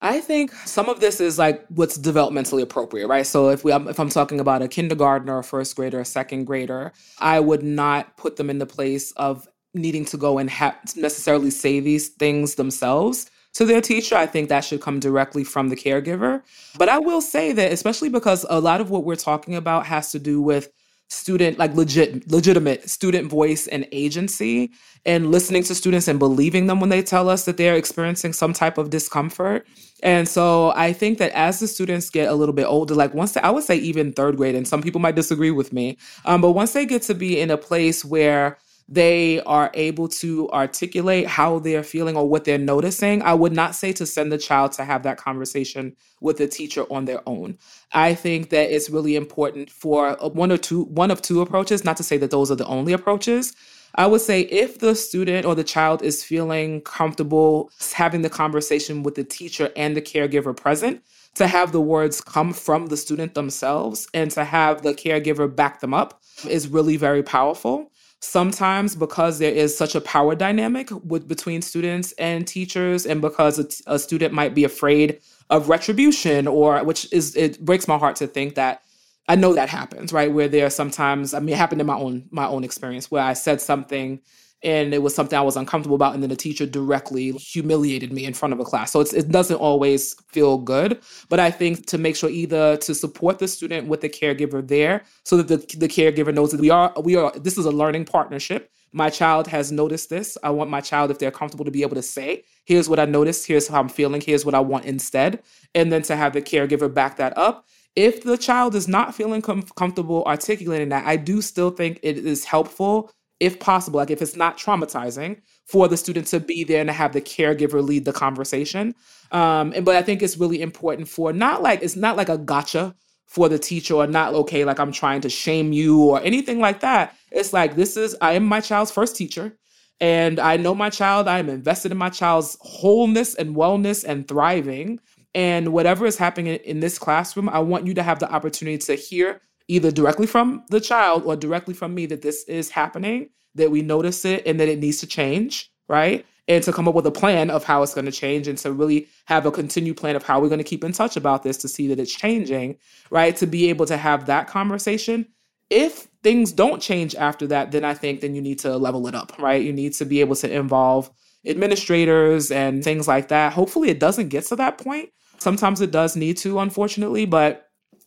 I 0.00 0.20
think 0.20 0.52
some 0.52 0.90
of 0.90 1.00
this 1.00 1.18
is 1.18 1.38
like 1.38 1.64
what's 1.68 1.96
developmentally 1.96 2.60
appropriate, 2.60 3.06
right? 3.06 3.26
So 3.26 3.48
if 3.48 3.64
we 3.64 3.72
um, 3.72 3.88
if 3.88 3.98
I'm 3.98 4.10
talking 4.10 4.38
about 4.38 4.60
a 4.60 4.68
kindergartner, 4.68 5.38
a 5.38 5.44
first 5.44 5.74
grader, 5.76 6.00
a 6.00 6.04
second 6.04 6.44
grader, 6.44 6.92
I 7.18 7.40
would 7.40 7.62
not 7.62 8.16
put 8.18 8.36
them 8.36 8.50
in 8.50 8.58
the 8.58 8.66
place 8.66 9.12
of 9.12 9.48
needing 9.72 10.04
to 10.06 10.18
go 10.18 10.38
and 10.38 10.50
ha- 10.50 10.78
necessarily 10.94 11.50
say 11.50 11.80
these 11.80 12.08
things 12.08 12.56
themselves 12.56 13.30
to 13.54 13.64
their 13.64 13.80
teacher. 13.80 14.16
I 14.16 14.26
think 14.26 14.48
that 14.48 14.64
should 14.64 14.80
come 14.80 15.00
directly 15.00 15.44
from 15.44 15.68
the 15.68 15.76
caregiver. 15.76 16.42
But 16.76 16.88
I 16.88 16.98
will 16.98 17.20
say 17.20 17.52
that 17.52 17.72
especially 17.72 18.08
because 18.08 18.44
a 18.48 18.60
lot 18.60 18.80
of 18.80 18.90
what 18.90 19.04
we're 19.04 19.16
talking 19.16 19.54
about 19.54 19.86
has 19.86 20.12
to 20.12 20.18
do 20.18 20.42
with 20.42 20.70
student 21.08 21.58
like 21.58 21.74
legit 21.74 22.30
legitimate 22.30 22.88
student 22.88 23.28
voice 23.28 23.66
and 23.66 23.86
agency 23.92 24.70
and 25.04 25.30
listening 25.30 25.62
to 25.62 25.74
students 25.74 26.08
and 26.08 26.18
believing 26.18 26.66
them 26.66 26.80
when 26.80 26.88
they 26.88 27.02
tell 27.02 27.28
us 27.28 27.44
that 27.44 27.58
they're 27.58 27.76
experiencing 27.76 28.32
some 28.32 28.54
type 28.54 28.78
of 28.78 28.88
discomfort 28.88 29.66
and 30.02 30.26
so 30.26 30.72
i 30.74 30.94
think 30.94 31.18
that 31.18 31.30
as 31.32 31.60
the 31.60 31.68
students 31.68 32.08
get 32.08 32.28
a 32.28 32.34
little 32.34 32.54
bit 32.54 32.64
older 32.64 32.94
like 32.94 33.12
once 33.12 33.32
they, 33.32 33.40
i 33.42 33.50
would 33.50 33.62
say 33.62 33.76
even 33.76 34.12
third 34.14 34.36
grade 34.36 34.54
and 34.54 34.66
some 34.66 34.82
people 34.82 35.00
might 35.00 35.14
disagree 35.14 35.50
with 35.50 35.74
me 35.74 35.96
um, 36.24 36.40
but 36.40 36.52
once 36.52 36.72
they 36.72 36.86
get 36.86 37.02
to 37.02 37.14
be 37.14 37.38
in 37.38 37.50
a 37.50 37.58
place 37.58 38.02
where 38.02 38.58
they 38.88 39.40
are 39.42 39.70
able 39.74 40.08
to 40.08 40.50
articulate 40.50 41.26
how 41.26 41.58
they're 41.58 41.82
feeling 41.82 42.16
or 42.16 42.28
what 42.28 42.44
they're 42.44 42.58
noticing, 42.58 43.22
I 43.22 43.34
would 43.34 43.52
not 43.52 43.74
say 43.74 43.92
to 43.94 44.04
send 44.04 44.30
the 44.30 44.38
child 44.38 44.72
to 44.72 44.84
have 44.84 45.02
that 45.04 45.16
conversation 45.16 45.96
with 46.20 46.36
the 46.36 46.46
teacher 46.46 46.84
on 46.90 47.06
their 47.06 47.26
own. 47.26 47.58
I 47.92 48.14
think 48.14 48.50
that 48.50 48.70
it's 48.70 48.90
really 48.90 49.16
important 49.16 49.70
for 49.70 50.22
uh, 50.22 50.28
one 50.28 50.52
or 50.52 50.58
two, 50.58 50.84
one 50.84 51.10
of 51.10 51.22
two 51.22 51.40
approaches, 51.40 51.84
not 51.84 51.96
to 51.96 52.02
say 52.02 52.18
that 52.18 52.30
those 52.30 52.50
are 52.50 52.56
the 52.56 52.66
only 52.66 52.92
approaches. 52.92 53.54
I 53.94 54.06
would 54.06 54.20
say 54.20 54.42
if 54.42 54.80
the 54.80 54.94
student 54.94 55.46
or 55.46 55.54
the 55.54 55.64
child 55.64 56.02
is 56.02 56.24
feeling 56.24 56.80
comfortable 56.82 57.70
having 57.94 58.22
the 58.22 58.30
conversation 58.30 59.02
with 59.02 59.14
the 59.14 59.24
teacher 59.24 59.70
and 59.76 59.96
the 59.96 60.02
caregiver 60.02 60.54
present, 60.56 61.02
to 61.34 61.46
have 61.46 61.72
the 61.72 61.80
words 61.80 62.20
come 62.20 62.52
from 62.52 62.86
the 62.86 62.96
student 62.96 63.34
themselves 63.34 64.08
and 64.14 64.30
to 64.30 64.44
have 64.44 64.82
the 64.82 64.94
caregiver 64.94 65.54
back 65.54 65.80
them 65.80 65.92
up 65.92 66.20
is 66.48 66.68
really 66.68 66.96
very 66.96 67.22
powerful 67.22 67.90
sometimes 68.24 68.96
because 68.96 69.38
there 69.38 69.52
is 69.52 69.76
such 69.76 69.94
a 69.94 70.00
power 70.00 70.34
dynamic 70.34 70.90
with 71.04 71.28
between 71.28 71.62
students 71.62 72.12
and 72.12 72.46
teachers 72.46 73.06
and 73.06 73.20
because 73.20 73.58
a, 73.58 73.94
a 73.94 73.98
student 73.98 74.32
might 74.32 74.54
be 74.54 74.64
afraid 74.64 75.20
of 75.50 75.68
retribution 75.68 76.46
or 76.46 76.82
which 76.84 77.12
is 77.12 77.36
it 77.36 77.62
breaks 77.64 77.86
my 77.86 77.98
heart 77.98 78.16
to 78.16 78.26
think 78.26 78.54
that 78.54 78.82
I 79.26 79.36
know 79.36 79.54
that 79.54 79.68
happens, 79.68 80.12
right? 80.12 80.30
Where 80.30 80.48
there 80.48 80.66
are 80.66 80.70
sometimes, 80.70 81.32
I 81.32 81.40
mean, 81.40 81.54
it 81.54 81.58
happened 81.58 81.80
in 81.80 81.86
my 81.86 81.96
own 81.96 82.28
my 82.30 82.46
own 82.46 82.64
experience 82.64 83.10
where 83.10 83.22
I 83.22 83.34
said 83.34 83.60
something 83.60 84.20
and 84.64 84.94
it 84.94 85.02
was 85.02 85.14
something 85.14 85.38
I 85.38 85.42
was 85.42 85.56
uncomfortable 85.56 85.94
about, 85.94 86.14
and 86.14 86.22
then 86.22 86.30
the 86.30 86.36
teacher 86.36 86.66
directly 86.66 87.32
humiliated 87.32 88.12
me 88.12 88.24
in 88.24 88.32
front 88.32 88.54
of 88.54 88.60
a 88.60 88.64
class. 88.64 88.90
So 88.92 89.00
it 89.00 89.28
doesn't 89.28 89.56
always 89.56 90.14
feel 90.32 90.58
good, 90.58 91.00
but 91.28 91.38
I 91.38 91.50
think 91.50 91.86
to 91.86 91.98
make 91.98 92.16
sure 92.16 92.30
either 92.30 92.76
to 92.78 92.94
support 92.94 93.38
the 93.38 93.46
student 93.46 93.88
with 93.88 94.00
the 94.00 94.08
caregiver 94.08 94.66
there, 94.66 95.04
so 95.24 95.36
that 95.36 95.48
the, 95.48 95.76
the 95.76 95.88
caregiver 95.88 96.34
knows 96.34 96.50
that 96.50 96.60
we 96.60 96.70
are 96.70 96.92
we 97.02 97.14
are 97.16 97.30
this 97.32 97.58
is 97.58 97.66
a 97.66 97.70
learning 97.70 98.06
partnership. 98.06 98.70
My 98.92 99.10
child 99.10 99.48
has 99.48 99.72
noticed 99.72 100.08
this. 100.08 100.38
I 100.44 100.50
want 100.50 100.70
my 100.70 100.80
child, 100.80 101.10
if 101.10 101.18
they're 101.18 101.32
comfortable, 101.32 101.64
to 101.64 101.70
be 101.70 101.82
able 101.82 101.96
to 101.96 102.02
say, 102.02 102.44
"Here's 102.64 102.88
what 102.88 102.98
I 102.98 103.04
noticed. 103.04 103.46
Here's 103.46 103.68
how 103.68 103.80
I'm 103.80 103.88
feeling. 103.88 104.20
Here's 104.20 104.44
what 104.44 104.54
I 104.54 104.60
want 104.60 104.86
instead," 104.86 105.42
and 105.74 105.92
then 105.92 106.02
to 106.02 106.16
have 106.16 106.32
the 106.32 106.42
caregiver 106.42 106.92
back 106.92 107.16
that 107.16 107.36
up 107.36 107.66
if 107.96 108.24
the 108.24 108.36
child 108.36 108.74
is 108.74 108.88
not 108.88 109.14
feeling 109.14 109.40
com- 109.40 109.62
comfortable 109.76 110.24
articulating 110.26 110.88
that, 110.88 111.06
I 111.06 111.16
do 111.16 111.40
still 111.40 111.70
think 111.70 112.00
it 112.02 112.18
is 112.18 112.44
helpful 112.44 113.12
if 113.40 113.58
possible, 113.60 113.98
like 113.98 114.10
if 114.10 114.22
it's 114.22 114.36
not 114.36 114.56
traumatizing, 114.56 115.40
for 115.66 115.88
the 115.88 115.96
student 115.96 116.26
to 116.28 116.40
be 116.40 116.64
there 116.64 116.80
and 116.80 116.88
to 116.88 116.92
have 116.92 117.12
the 117.12 117.20
caregiver 117.20 117.82
lead 117.82 118.04
the 118.04 118.12
conversation. 118.12 118.94
Um, 119.32 119.72
and 119.74 119.84
but 119.84 119.96
I 119.96 120.02
think 120.02 120.22
it's 120.22 120.36
really 120.36 120.60
important 120.60 121.08
for 121.08 121.32
not 121.32 121.62
like 121.62 121.82
it's 121.82 121.96
not 121.96 122.16
like 122.16 122.28
a 122.28 122.38
gotcha 122.38 122.94
for 123.26 123.48
the 123.48 123.58
teacher 123.58 123.94
or 123.94 124.06
not 124.06 124.34
okay, 124.34 124.64
like 124.64 124.78
I'm 124.78 124.92
trying 124.92 125.22
to 125.22 125.28
shame 125.30 125.72
you 125.72 126.04
or 126.04 126.20
anything 126.20 126.60
like 126.60 126.80
that. 126.80 127.16
It's 127.32 127.52
like 127.52 127.76
this 127.76 127.96
is 127.96 128.16
I 128.20 128.32
am 128.32 128.44
my 128.44 128.60
child's 128.60 128.90
first 128.90 129.16
teacher. 129.16 129.56
And 130.00 130.40
I 130.40 130.56
know 130.56 130.74
my 130.74 130.90
child, 130.90 131.28
I 131.28 131.38
am 131.38 131.48
invested 131.48 131.92
in 131.92 131.98
my 131.98 132.10
child's 132.10 132.58
wholeness 132.60 133.34
and 133.34 133.54
wellness 133.56 134.04
and 134.04 134.26
thriving. 134.26 135.00
And 135.34 135.72
whatever 135.72 136.04
is 136.04 136.18
happening 136.18 136.54
in, 136.54 136.60
in 136.60 136.80
this 136.80 136.98
classroom, 136.98 137.48
I 137.48 137.60
want 137.60 137.86
you 137.86 137.94
to 137.94 138.02
have 138.02 138.18
the 138.18 138.30
opportunity 138.30 138.78
to 138.78 138.94
hear 138.94 139.40
either 139.68 139.90
directly 139.90 140.26
from 140.26 140.64
the 140.68 140.80
child 140.80 141.24
or 141.24 141.36
directly 141.36 141.74
from 141.74 141.94
me 141.94 142.06
that 142.06 142.22
this 142.22 142.44
is 142.44 142.70
happening, 142.70 143.30
that 143.54 143.70
we 143.70 143.82
notice 143.82 144.24
it 144.24 144.46
and 144.46 144.60
that 144.60 144.68
it 144.68 144.78
needs 144.78 144.98
to 144.98 145.06
change, 145.06 145.70
right? 145.88 146.26
And 146.46 146.62
to 146.64 146.72
come 146.72 146.86
up 146.86 146.94
with 146.94 147.06
a 147.06 147.10
plan 147.10 147.50
of 147.50 147.64
how 147.64 147.82
it's 147.82 147.94
going 147.94 148.04
to 148.04 148.12
change 148.12 148.48
and 148.48 148.58
to 148.58 148.72
really 148.72 149.08
have 149.24 149.46
a 149.46 149.50
continued 149.50 149.96
plan 149.96 150.16
of 150.16 150.22
how 150.22 150.40
we're 150.40 150.48
going 150.48 150.58
to 150.58 150.64
keep 150.64 150.84
in 150.84 150.92
touch 150.92 151.16
about 151.16 151.42
this 151.42 151.56
to 151.58 151.68
see 151.68 151.88
that 151.88 151.98
it's 151.98 152.14
changing, 152.14 152.76
right? 153.10 153.34
To 153.36 153.46
be 153.46 153.70
able 153.70 153.86
to 153.86 153.96
have 153.96 154.26
that 154.26 154.46
conversation. 154.46 155.26
If 155.70 156.08
things 156.22 156.52
don't 156.52 156.82
change 156.82 157.14
after 157.14 157.46
that, 157.46 157.72
then 157.72 157.84
I 157.84 157.94
think 157.94 158.20
then 158.20 158.34
you 158.34 158.42
need 158.42 158.58
to 158.60 158.76
level 158.76 159.06
it 159.06 159.14
up, 159.14 159.38
right? 159.38 159.62
You 159.62 159.72
need 159.72 159.94
to 159.94 160.04
be 160.04 160.20
able 160.20 160.36
to 160.36 160.52
involve 160.52 161.10
administrators 161.46 162.50
and 162.50 162.84
things 162.84 163.08
like 163.08 163.28
that. 163.28 163.52
Hopefully 163.52 163.88
it 163.88 164.00
doesn't 164.00 164.28
get 164.28 164.44
to 164.46 164.56
that 164.56 164.78
point. 164.78 165.10
Sometimes 165.38 165.80
it 165.80 165.90
does 165.90 166.16
need 166.16 166.36
to, 166.38 166.58
unfortunately, 166.58 167.26
but 167.26 167.63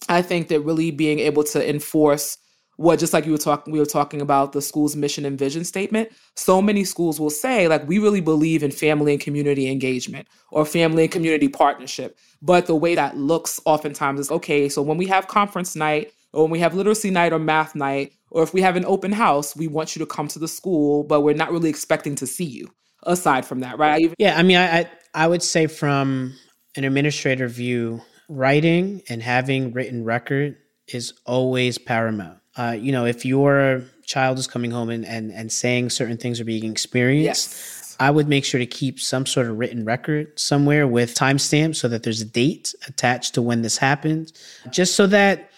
I 0.09 0.21
think 0.21 0.47
that 0.49 0.61
really 0.61 0.91
being 0.91 1.19
able 1.19 1.43
to 1.45 1.69
enforce 1.69 2.37
what 2.77 2.99
just 2.99 3.11
like 3.11 3.25
you 3.25 3.31
were 3.31 3.39
talking 3.39 3.73
we 3.73 3.79
were 3.79 3.87
talking 3.87 4.21
about 4.21 4.51
the 4.51 4.61
school's 4.61 4.95
mission 4.95 5.25
and 5.25 5.39
vision 5.39 5.63
statement 5.63 6.09
so 6.35 6.61
many 6.61 6.83
schools 6.83 7.19
will 7.19 7.31
say 7.31 7.67
like 7.67 7.87
we 7.87 7.97
really 7.97 8.21
believe 8.21 8.61
in 8.61 8.69
family 8.69 9.13
and 9.13 9.19
community 9.19 9.67
engagement 9.67 10.27
or 10.51 10.63
family 10.63 11.01
and 11.01 11.11
community 11.11 11.47
partnership 11.47 12.15
but 12.39 12.67
the 12.67 12.75
way 12.75 12.93
that 12.93 13.17
looks 13.17 13.59
oftentimes 13.65 14.19
is 14.19 14.29
okay 14.29 14.69
so 14.69 14.79
when 14.83 14.95
we 14.95 15.07
have 15.07 15.27
conference 15.27 15.75
night 15.75 16.13
or 16.33 16.43
when 16.43 16.51
we 16.51 16.59
have 16.59 16.75
literacy 16.75 17.09
night 17.09 17.33
or 17.33 17.39
math 17.39 17.73
night 17.73 18.13
Or 18.29 18.43
if 18.43 18.53
we 18.53 18.61
have 18.61 18.75
an 18.75 18.85
open 18.85 19.11
house, 19.11 19.55
we 19.55 19.67
want 19.67 19.95
you 19.95 19.99
to 19.99 20.05
come 20.05 20.27
to 20.29 20.39
the 20.39 20.47
school, 20.47 21.03
but 21.03 21.21
we're 21.21 21.33
not 21.33 21.51
really 21.51 21.69
expecting 21.69 22.15
to 22.15 22.27
see 22.27 22.45
you 22.45 22.69
aside 23.03 23.45
from 23.45 23.61
that, 23.61 23.77
right? 23.77 24.13
Yeah, 24.17 24.37
I 24.37 24.43
mean, 24.43 24.57
I, 24.57 24.79
I, 24.79 24.89
I 25.13 25.27
would 25.27 25.41
say 25.41 25.67
from 25.67 26.35
an 26.75 26.83
administrator 26.83 27.47
view, 27.47 28.01
writing 28.27 29.01
and 29.09 29.21
having 29.21 29.73
written 29.73 30.03
record 30.03 30.57
is 30.87 31.13
always 31.25 31.77
paramount. 31.77 32.39
Uh, 32.55 32.75
you 32.77 32.91
know, 32.91 33.05
if 33.05 33.25
your 33.25 33.83
child 34.05 34.39
is 34.39 34.47
coming 34.47 34.71
home 34.71 34.89
and, 34.89 35.05
and, 35.05 35.31
and 35.31 35.51
saying 35.51 35.89
certain 35.89 36.17
things 36.17 36.39
are 36.39 36.45
being 36.45 36.69
experienced, 36.69 37.51
yes. 37.51 37.95
I 37.99 38.11
would 38.11 38.27
make 38.27 38.45
sure 38.45 38.59
to 38.59 38.65
keep 38.65 38.99
some 38.99 39.25
sort 39.25 39.47
of 39.47 39.57
written 39.57 39.85
record 39.85 40.39
somewhere 40.39 40.87
with 40.87 41.13
timestamps 41.13 41.77
so 41.77 41.87
that 41.87 42.03
there's 42.03 42.21
a 42.21 42.25
date 42.25 42.73
attached 42.87 43.33
to 43.35 43.41
when 43.41 43.61
this 43.61 43.77
happened, 43.77 44.33
just 44.69 44.95
so 44.95 45.07
that, 45.07 45.51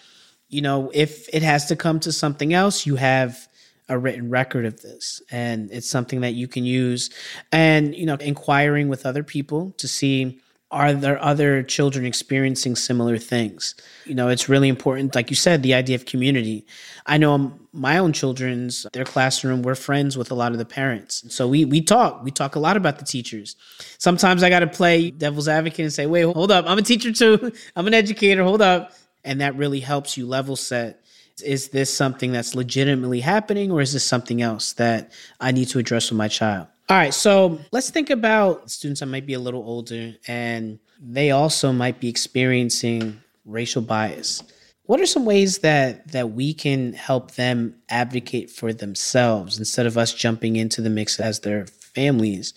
you 0.48 0.62
know, 0.62 0.90
if 0.94 1.28
it 1.34 1.42
has 1.42 1.66
to 1.66 1.76
come 1.76 2.00
to 2.00 2.12
something 2.12 2.52
else, 2.54 2.86
you 2.86 2.96
have 2.96 3.48
a 3.90 3.98
written 3.98 4.30
record 4.30 4.64
of 4.64 4.80
this 4.82 5.20
and 5.32 5.68
it's 5.72 5.88
something 5.88 6.20
that 6.20 6.32
you 6.34 6.46
can 6.46 6.64
use 6.64 7.10
and 7.50 7.92
you 7.96 8.06
know 8.06 8.14
inquiring 8.14 8.88
with 8.88 9.04
other 9.04 9.24
people 9.24 9.74
to 9.78 9.88
see 9.88 10.38
are 10.70 10.92
there 10.92 11.20
other 11.22 11.62
children 11.64 12.06
experiencing 12.06 12.76
similar 12.76 13.18
things? 13.18 13.74
You 14.06 14.14
know 14.14 14.28
it's 14.28 14.48
really 14.48 14.68
important 14.68 15.14
like 15.14 15.30
you 15.30 15.36
said 15.36 15.62
the 15.62 15.74
idea 15.74 15.96
of 15.96 16.04
community. 16.04 16.66
I 17.06 17.18
know 17.18 17.58
my 17.72 17.98
own 17.98 18.12
children's 18.12 18.86
their 18.92 19.04
classroom 19.04 19.62
we're 19.62 19.74
friends 19.74 20.16
with 20.16 20.30
a 20.30 20.34
lot 20.34 20.52
of 20.52 20.58
the 20.58 20.64
parents. 20.64 21.24
So 21.34 21.48
we 21.48 21.64
we 21.64 21.80
talk 21.80 22.22
we 22.22 22.30
talk 22.30 22.54
a 22.54 22.60
lot 22.60 22.76
about 22.76 22.98
the 22.98 23.04
teachers. 23.04 23.56
Sometimes 23.98 24.42
i 24.42 24.48
got 24.48 24.60
to 24.60 24.68
play 24.68 25.10
devil's 25.10 25.48
advocate 25.48 25.80
and 25.80 25.92
say 25.92 26.06
wait 26.06 26.22
hold 26.22 26.52
up 26.52 26.64
i'm 26.68 26.78
a 26.78 26.82
teacher 26.82 27.12
too. 27.12 27.52
I'm 27.76 27.86
an 27.86 27.94
educator 27.94 28.44
hold 28.44 28.62
up. 28.62 28.92
And 29.24 29.40
that 29.40 29.54
really 29.56 29.80
helps 29.80 30.16
you 30.16 30.26
level 30.26 30.56
set. 30.56 31.04
Is 31.44 31.68
this 31.68 31.92
something 31.92 32.32
that's 32.32 32.54
legitimately 32.54 33.20
happening 33.20 33.70
or 33.70 33.82
is 33.82 33.92
this 33.92 34.04
something 34.04 34.40
else 34.42 34.74
that 34.74 35.12
i 35.40 35.50
need 35.52 35.68
to 35.68 35.78
address 35.78 36.10
with 36.10 36.18
my 36.18 36.28
child 36.28 36.68
all 36.90 36.96
right, 36.96 37.14
so 37.14 37.60
let's 37.70 37.90
think 37.90 38.10
about 38.10 38.68
students 38.68 38.98
that 38.98 39.06
might 39.06 39.24
be 39.24 39.34
a 39.34 39.38
little 39.38 39.62
older 39.62 40.12
and 40.26 40.80
they 41.00 41.30
also 41.30 41.72
might 41.72 42.00
be 42.00 42.08
experiencing 42.08 43.22
racial 43.44 43.80
bias. 43.80 44.42
What 44.86 45.00
are 45.00 45.06
some 45.06 45.24
ways 45.24 45.58
that 45.58 46.10
that 46.10 46.32
we 46.32 46.52
can 46.52 46.94
help 46.94 47.36
them 47.36 47.76
advocate 47.90 48.50
for 48.50 48.72
themselves 48.72 49.56
instead 49.56 49.86
of 49.86 49.96
us 49.96 50.12
jumping 50.12 50.56
into 50.56 50.82
the 50.82 50.90
mix 50.90 51.20
as 51.20 51.38
their 51.38 51.66
families? 51.66 52.54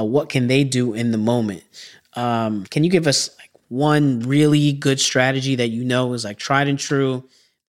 Uh, 0.00 0.04
what 0.04 0.30
can 0.30 0.46
they 0.46 0.64
do 0.64 0.94
in 0.94 1.10
the 1.10 1.18
moment? 1.18 1.62
Um, 2.14 2.64
can 2.64 2.84
you 2.84 2.90
give 2.90 3.06
us 3.06 3.36
like 3.38 3.50
one 3.68 4.20
really 4.20 4.72
good 4.72 4.98
strategy 4.98 5.56
that 5.56 5.68
you 5.68 5.84
know 5.84 6.14
is 6.14 6.24
like 6.24 6.38
tried 6.38 6.68
and 6.68 6.78
true? 6.78 7.28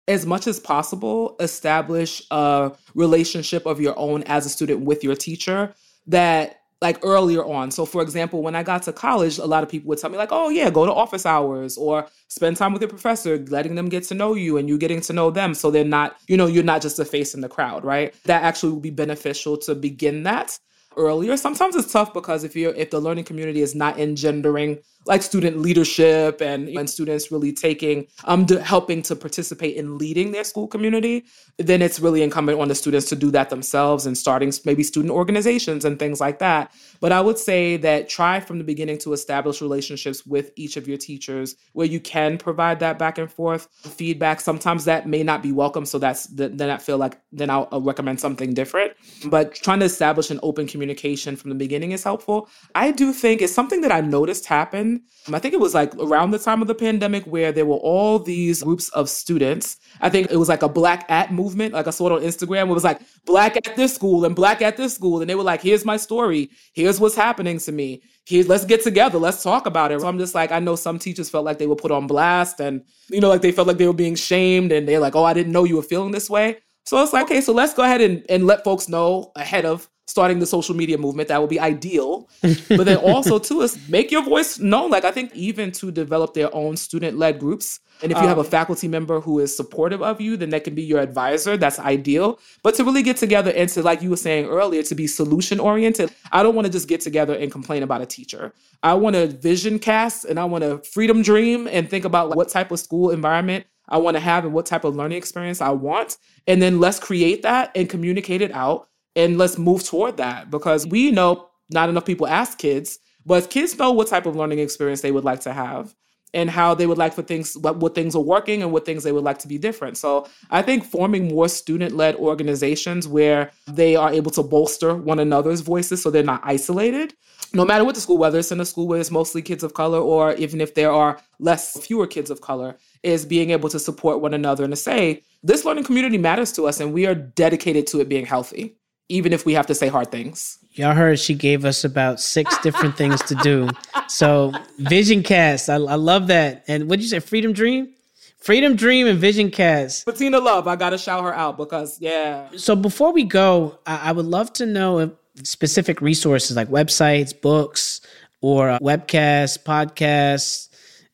As 0.08 0.28
much 0.28 0.45
as 0.45 0.60
possible, 0.60 1.36
establish 1.39 2.21
a 2.30 2.71
relationship 2.93 3.65
of 3.65 3.82
your 3.82 3.97
own 3.97 4.21
as 4.23 4.45
a 4.45 4.49
student 4.49 4.82
with 4.82 5.04
your 5.04 5.15
teacher 5.15 5.73
that 6.07 6.59
like 6.81 6.99
earlier 7.01 7.43
on. 7.45 7.71
So 7.71 7.85
for 7.85 8.01
example, 8.01 8.43
when 8.43 8.55
I 8.55 8.61
got 8.61 8.83
to 8.83 8.93
college, 8.93 9.37
a 9.37 9.45
lot 9.45 9.63
of 9.63 9.69
people 9.69 9.87
would 9.87 9.99
tell 9.99 10.09
me 10.09 10.17
like, 10.17 10.33
"Oh 10.33 10.49
yeah, 10.49 10.69
go 10.69 10.85
to 10.85 10.93
office 10.93 11.25
hours 11.25 11.77
or 11.77 12.07
spend 12.27 12.57
time 12.57 12.73
with 12.73 12.81
your 12.81 12.89
professor, 12.89 13.37
letting 13.47 13.75
them 13.75 13.87
get 13.89 14.03
to 14.05 14.13
know 14.13 14.35
you 14.35 14.57
and 14.57 14.67
you 14.67 14.77
getting 14.77 15.01
to 15.01 15.13
know 15.13 15.31
them 15.31 15.53
so 15.53 15.71
they're 15.71 15.85
not, 15.85 16.17
you 16.27 16.35
know, 16.35 16.45
you're 16.45 16.63
not 16.63 16.81
just 16.81 16.99
a 16.99 17.05
face 17.05 17.33
in 17.33 17.41
the 17.41 17.49
crowd, 17.49 17.85
right? 17.85 18.13
That 18.25 18.43
actually 18.43 18.73
would 18.73 18.83
be 18.83 18.89
beneficial 18.91 19.57
to 19.59 19.75
begin 19.75 20.23
that 20.23 20.59
earlier. 20.97 21.38
Sometimes 21.38 21.75
it's 21.75 21.91
tough 21.91 22.13
because 22.13 22.43
if 22.43 22.56
you're 22.56 22.73
if 22.73 22.89
the 22.89 22.99
learning 22.99 23.25
community 23.25 23.62
is 23.62 23.75
not 23.75 23.99
engendering 23.99 24.79
like 25.06 25.21
student 25.21 25.60
leadership 25.60 26.41
and, 26.41 26.69
and 26.69 26.89
students 26.89 27.32
really 27.32 27.51
taking 27.51 28.08
um 28.25 28.47
helping 28.47 29.01
to 29.01 29.15
participate 29.15 29.75
in 29.75 29.97
leading 29.97 30.32
their 30.32 30.43
school 30.43 30.67
community 30.67 31.25
then 31.58 31.82
it's 31.82 31.99
really 31.99 32.23
incumbent 32.23 32.60
on 32.60 32.67
the 32.67 32.75
students 32.75 33.08
to 33.10 33.15
do 33.15 33.29
that 33.29 33.49
themselves 33.49 34.06
and 34.06 34.17
starting 34.17 34.51
maybe 34.65 34.82
student 34.82 35.12
organizations 35.12 35.86
and 35.86 35.99
things 35.99 36.19
like 36.19 36.39
that. 36.39 36.71
But 36.99 37.12
i 37.12 37.21
would 37.21 37.38
say 37.38 37.77
that 37.77 38.10
try 38.10 38.39
from 38.39 38.58
the 38.58 38.63
beginning 38.63 38.97
to 38.99 39.13
establish 39.13 39.62
relationships 39.62 40.25
with 40.25 40.51
each 40.56 40.77
of 40.77 40.88
your 40.88 40.97
teachers 40.97 41.56
where 41.73 41.88
you 41.88 41.99
can 41.99 42.38
provide 42.38 42.79
that 42.79 42.97
back 42.97 43.17
and 43.17 43.32
forth 43.32 43.67
feedback. 43.73 44.41
Sometimes 44.41 44.86
that 44.86 45.08
may 45.08 45.23
not 45.23 45.43
be 45.43 45.51
welcome 45.51 45.86
so 45.86 45.99
that's 45.99 46.27
then 46.27 46.69
i 46.69 46.77
feel 46.77 46.97
like 46.97 47.19
then 47.32 47.49
I'll, 47.49 47.67
I'll 47.71 47.82
recommend 47.82 48.19
something 48.19 48.53
different. 48.53 48.93
But 49.25 49.56
trying 49.56 49.79
to 49.79 49.86
establish 49.86 50.29
an 50.32 50.39
open 50.43 50.67
communication 50.83 51.35
from 51.35 51.49
the 51.49 51.55
beginning 51.55 51.91
is 51.91 52.03
helpful 52.03 52.49
i 52.75 52.91
do 52.91 53.13
think 53.13 53.41
it's 53.41 53.53
something 53.53 53.81
that 53.81 53.91
i 53.91 54.01
noticed 54.01 54.45
happen 54.45 55.01
I 55.31 55.39
think 55.39 55.53
it 55.53 55.59
was 55.59 55.73
like 55.73 55.95
around 55.95 56.31
the 56.31 56.39
time 56.39 56.61
of 56.61 56.67
the 56.67 56.75
pandemic 56.75 57.23
where 57.23 57.53
there 57.53 57.65
were 57.65 57.77
all 57.77 58.19
these 58.19 58.61
groups 58.61 58.89
of 58.89 59.09
students. 59.09 59.77
I 60.01 60.09
think 60.09 60.29
it 60.29 60.35
was 60.35 60.49
like 60.49 60.63
a 60.63 60.67
black 60.67 61.05
at 61.09 61.31
movement, 61.31 61.73
like 61.73 61.87
I 61.87 61.91
saw 61.91 62.07
it 62.07 62.11
on 62.11 62.21
Instagram. 62.21 62.69
It 62.69 62.73
was 62.73 62.83
like 62.83 62.99
black 63.25 63.55
at 63.55 63.77
this 63.77 63.95
school 63.95 64.25
and 64.25 64.35
black 64.35 64.61
at 64.61 64.75
this 64.75 64.93
school. 64.93 65.21
And 65.21 65.29
they 65.29 65.35
were 65.35 65.43
like, 65.43 65.61
here's 65.61 65.85
my 65.85 65.95
story. 65.95 66.49
Here's 66.73 66.99
what's 66.99 67.15
happening 67.15 67.57
to 67.59 67.71
me. 67.71 68.01
Here, 68.25 68.43
let's 68.43 68.65
get 68.65 68.83
together. 68.83 69.17
Let's 69.17 69.43
talk 69.43 69.65
about 69.65 69.93
it. 69.93 70.01
So 70.01 70.07
I'm 70.07 70.19
just 70.19 70.35
like, 70.35 70.51
I 70.51 70.59
know 70.59 70.75
some 70.75 70.99
teachers 70.99 71.29
felt 71.29 71.45
like 71.45 71.57
they 71.57 71.67
were 71.67 71.75
put 71.75 71.91
on 71.91 72.05
blast 72.05 72.59
and, 72.59 72.81
you 73.09 73.21
know, 73.21 73.29
like 73.29 73.41
they 73.41 73.53
felt 73.53 73.67
like 73.67 73.77
they 73.77 73.87
were 73.87 73.93
being 73.93 74.15
shamed 74.15 74.73
and 74.73 74.87
they're 74.87 74.99
like, 74.99 75.15
oh, 75.15 75.23
I 75.23 75.33
didn't 75.33 75.53
know 75.53 75.63
you 75.63 75.77
were 75.77 75.83
feeling 75.83 76.11
this 76.11 76.29
way. 76.29 76.57
So 76.85 77.01
it's 77.01 77.13
like, 77.13 77.23
okay, 77.25 77.39
so 77.39 77.53
let's 77.53 77.73
go 77.73 77.83
ahead 77.83 78.01
and, 78.01 78.25
and 78.27 78.45
let 78.45 78.65
folks 78.65 78.89
know 78.89 79.31
ahead 79.37 79.63
of 79.63 79.89
starting 80.05 80.39
the 80.39 80.45
social 80.45 80.75
media 80.75 80.97
movement. 80.97 81.29
That 81.29 81.39
would 81.39 81.49
be 81.49 81.59
ideal. 81.59 82.29
but 82.41 82.85
then 82.85 82.97
also 82.97 83.39
too 83.39 83.61
is 83.61 83.77
make 83.89 84.11
your 84.11 84.23
voice 84.23 84.59
known. 84.59 84.91
Like 84.91 85.05
I 85.05 85.11
think 85.11 85.33
even 85.33 85.71
to 85.73 85.91
develop 85.91 86.33
their 86.33 86.53
own 86.53 86.77
student-led 86.77 87.39
groups. 87.39 87.79
And 88.01 88.11
if 88.11 88.17
you 88.17 88.23
um, 88.23 88.27
have 88.27 88.37
a 88.37 88.41
um, 88.41 88.47
faculty 88.47 88.87
member 88.87 89.21
who 89.21 89.39
is 89.39 89.55
supportive 89.55 90.01
of 90.01 90.19
you, 90.19 90.35
then 90.35 90.49
that 90.49 90.63
can 90.63 90.75
be 90.75 90.83
your 90.83 90.99
advisor. 90.99 91.55
That's 91.55 91.79
ideal. 91.79 92.39
But 92.61 92.75
to 92.75 92.83
really 92.83 93.03
get 93.03 93.17
together 93.17 93.51
and 93.51 93.69
to, 93.69 93.81
like 93.81 94.01
you 94.01 94.09
were 94.09 94.17
saying 94.17 94.45
earlier, 94.45 94.83
to 94.83 94.95
be 94.95 95.07
solution 95.07 95.59
oriented, 95.59 96.13
I 96.31 96.43
don't 96.43 96.55
want 96.55 96.65
to 96.65 96.71
just 96.71 96.87
get 96.87 97.01
together 97.01 97.35
and 97.35 97.51
complain 97.51 97.83
about 97.83 98.01
a 98.01 98.05
teacher. 98.05 98.53
I 98.81 98.95
want 98.95 99.15
to 99.15 99.27
vision 99.27 99.79
cast 99.79 100.25
and 100.25 100.39
I 100.39 100.45
want 100.45 100.63
to 100.63 100.79
freedom 100.79 101.21
dream 101.21 101.67
and 101.67 101.89
think 101.89 102.03
about 102.03 102.29
like, 102.29 102.37
what 102.37 102.49
type 102.49 102.71
of 102.71 102.79
school 102.79 103.11
environment 103.11 103.65
I 103.87 103.97
want 103.97 104.15
to 104.15 104.21
have 104.21 104.43
and 104.43 104.53
what 104.53 104.65
type 104.65 104.83
of 104.83 104.95
learning 104.95 105.17
experience 105.17 105.61
I 105.61 105.69
want. 105.69 106.17
And 106.47 106.61
then 106.61 106.79
let's 106.79 106.99
create 106.99 107.43
that 107.43 107.71
and 107.75 107.89
communicate 107.89 108.41
it 108.41 108.51
out 108.51 108.89
and 109.15 109.38
let's 109.38 109.58
move 109.58 109.84
toward 109.84 110.17
that 110.17 110.49
because 110.49 110.88
we 110.88 111.12
know 111.12 111.49
not 111.69 111.89
enough 111.89 112.06
people 112.06 112.28
ask 112.28 112.58
kids, 112.58 112.99
but 113.26 113.49
kids 113.49 113.78
know 113.78 113.91
what 113.91 114.08
type 114.08 114.26
of 114.26 114.36
learning 114.36 114.60
experience 114.60 115.02
they 115.02 115.12
would 115.12 115.23
like 115.23 115.41
to 115.41 115.54
have 115.54 115.95
and 116.34 116.49
how 116.49 116.73
they 116.73 116.88
would 116.88 116.97
like 116.97 117.13
for 117.13 117.21
things 117.21 117.56
what, 117.58 117.78
what 117.78 117.93
things 117.95 118.15
are 118.15 118.21
working 118.21 118.63
and 118.63 118.71
what 118.71 118.86
things 118.86 119.04
they 119.04 119.12
would 119.12 119.23
like 119.23 119.39
to 119.39 119.47
be 119.47 119.58
different. 119.58 119.97
So 119.97 120.28
I 120.49 120.62
think 120.62 120.84
forming 120.84 121.30
more 121.30 121.47
student-led 121.47 122.15
organizations 122.15 123.08
where 123.08 123.52
they 123.67 123.95
are 123.95 124.12
able 124.12 124.32
to 124.32 124.43
bolster 124.43 124.95
one 124.95 125.19
another's 125.19 125.62
voices 125.62 126.02
so 126.02 126.10
they're 126.10 126.23
not 126.23 126.41
isolated. 126.43 127.13
No 127.54 127.65
matter 127.65 127.86
what 127.86 127.93
the 127.93 128.02
school, 128.02 128.17
whether 128.17 128.39
it's 128.39 128.52
in 128.52 128.60
a 128.60 128.65
school 128.65 128.88
where 128.88 128.99
it's 128.99 129.12
mostly 129.12 129.43
kids 129.43 129.63
of 129.63 129.76
color 129.76 129.99
or 129.99 130.34
even 130.36 130.60
if 130.60 130.73
there 130.73 130.91
are 130.91 131.19
less 131.38 131.80
fewer 131.86 132.08
kids 132.08 132.32
of 132.32 132.41
color, 132.41 132.78
is 133.04 133.26
being 133.26 133.52
able 133.52 133.69
to 133.69 133.80
support 133.80 134.21
one 134.21 134.34
another 134.34 134.63
and 134.63 134.73
to 134.73 134.78
say, 134.78 135.21
this 135.43 135.65
learning 135.65 135.84
community 135.84 136.17
matters 136.17 136.52
to 136.54 136.65
us 136.65 136.80
and 136.80 136.93
we 136.93 137.06
are 137.06 137.13
dedicated 137.13 137.86
to 137.86 137.99
it 137.99 138.10
being 138.10 138.26
healthy 138.26 138.76
even 139.09 139.33
if 139.33 139.45
we 139.45 139.53
have 139.53 139.67
to 139.67 139.75
say 139.75 139.87
hard 139.87 140.11
things. 140.11 140.59
Y'all 140.71 140.95
heard 140.95 141.19
she 141.19 141.35
gave 141.35 141.65
us 141.65 141.83
about 141.83 142.19
six 142.19 142.57
different 142.59 142.97
things 142.97 143.21
to 143.23 143.35
do. 143.35 143.69
So 144.07 144.53
Vision 144.79 145.21
Cast, 145.21 145.69
I, 145.69 145.75
I 145.75 145.95
love 145.95 146.27
that. 146.27 146.63
And 146.67 146.89
what 146.89 146.97
did 146.97 147.03
you 147.03 147.09
say, 147.09 147.19
Freedom 147.19 147.53
Dream? 147.53 147.93
Freedom 148.39 148.75
Dream 148.75 149.07
and 149.07 149.19
Vision 149.19 149.51
Cast. 149.51 150.05
Bettina 150.05 150.39
Love, 150.39 150.67
I 150.67 150.75
gotta 150.75 150.97
shout 150.97 151.23
her 151.23 151.33
out 151.33 151.57
because 151.57 152.01
yeah. 152.01 152.49
So 152.57 152.75
before 152.75 153.13
we 153.13 153.23
go, 153.23 153.79
I, 153.85 154.09
I 154.09 154.11
would 154.11 154.25
love 154.25 154.51
to 154.53 154.65
know 154.65 154.99
if 154.99 155.11
specific 155.43 156.01
resources 156.01 156.55
like 156.55 156.67
websites, 156.69 157.39
books, 157.39 158.01
or 158.41 158.71
uh, 158.71 158.79
webcasts, 158.79 159.57
podcasts, 159.57 160.69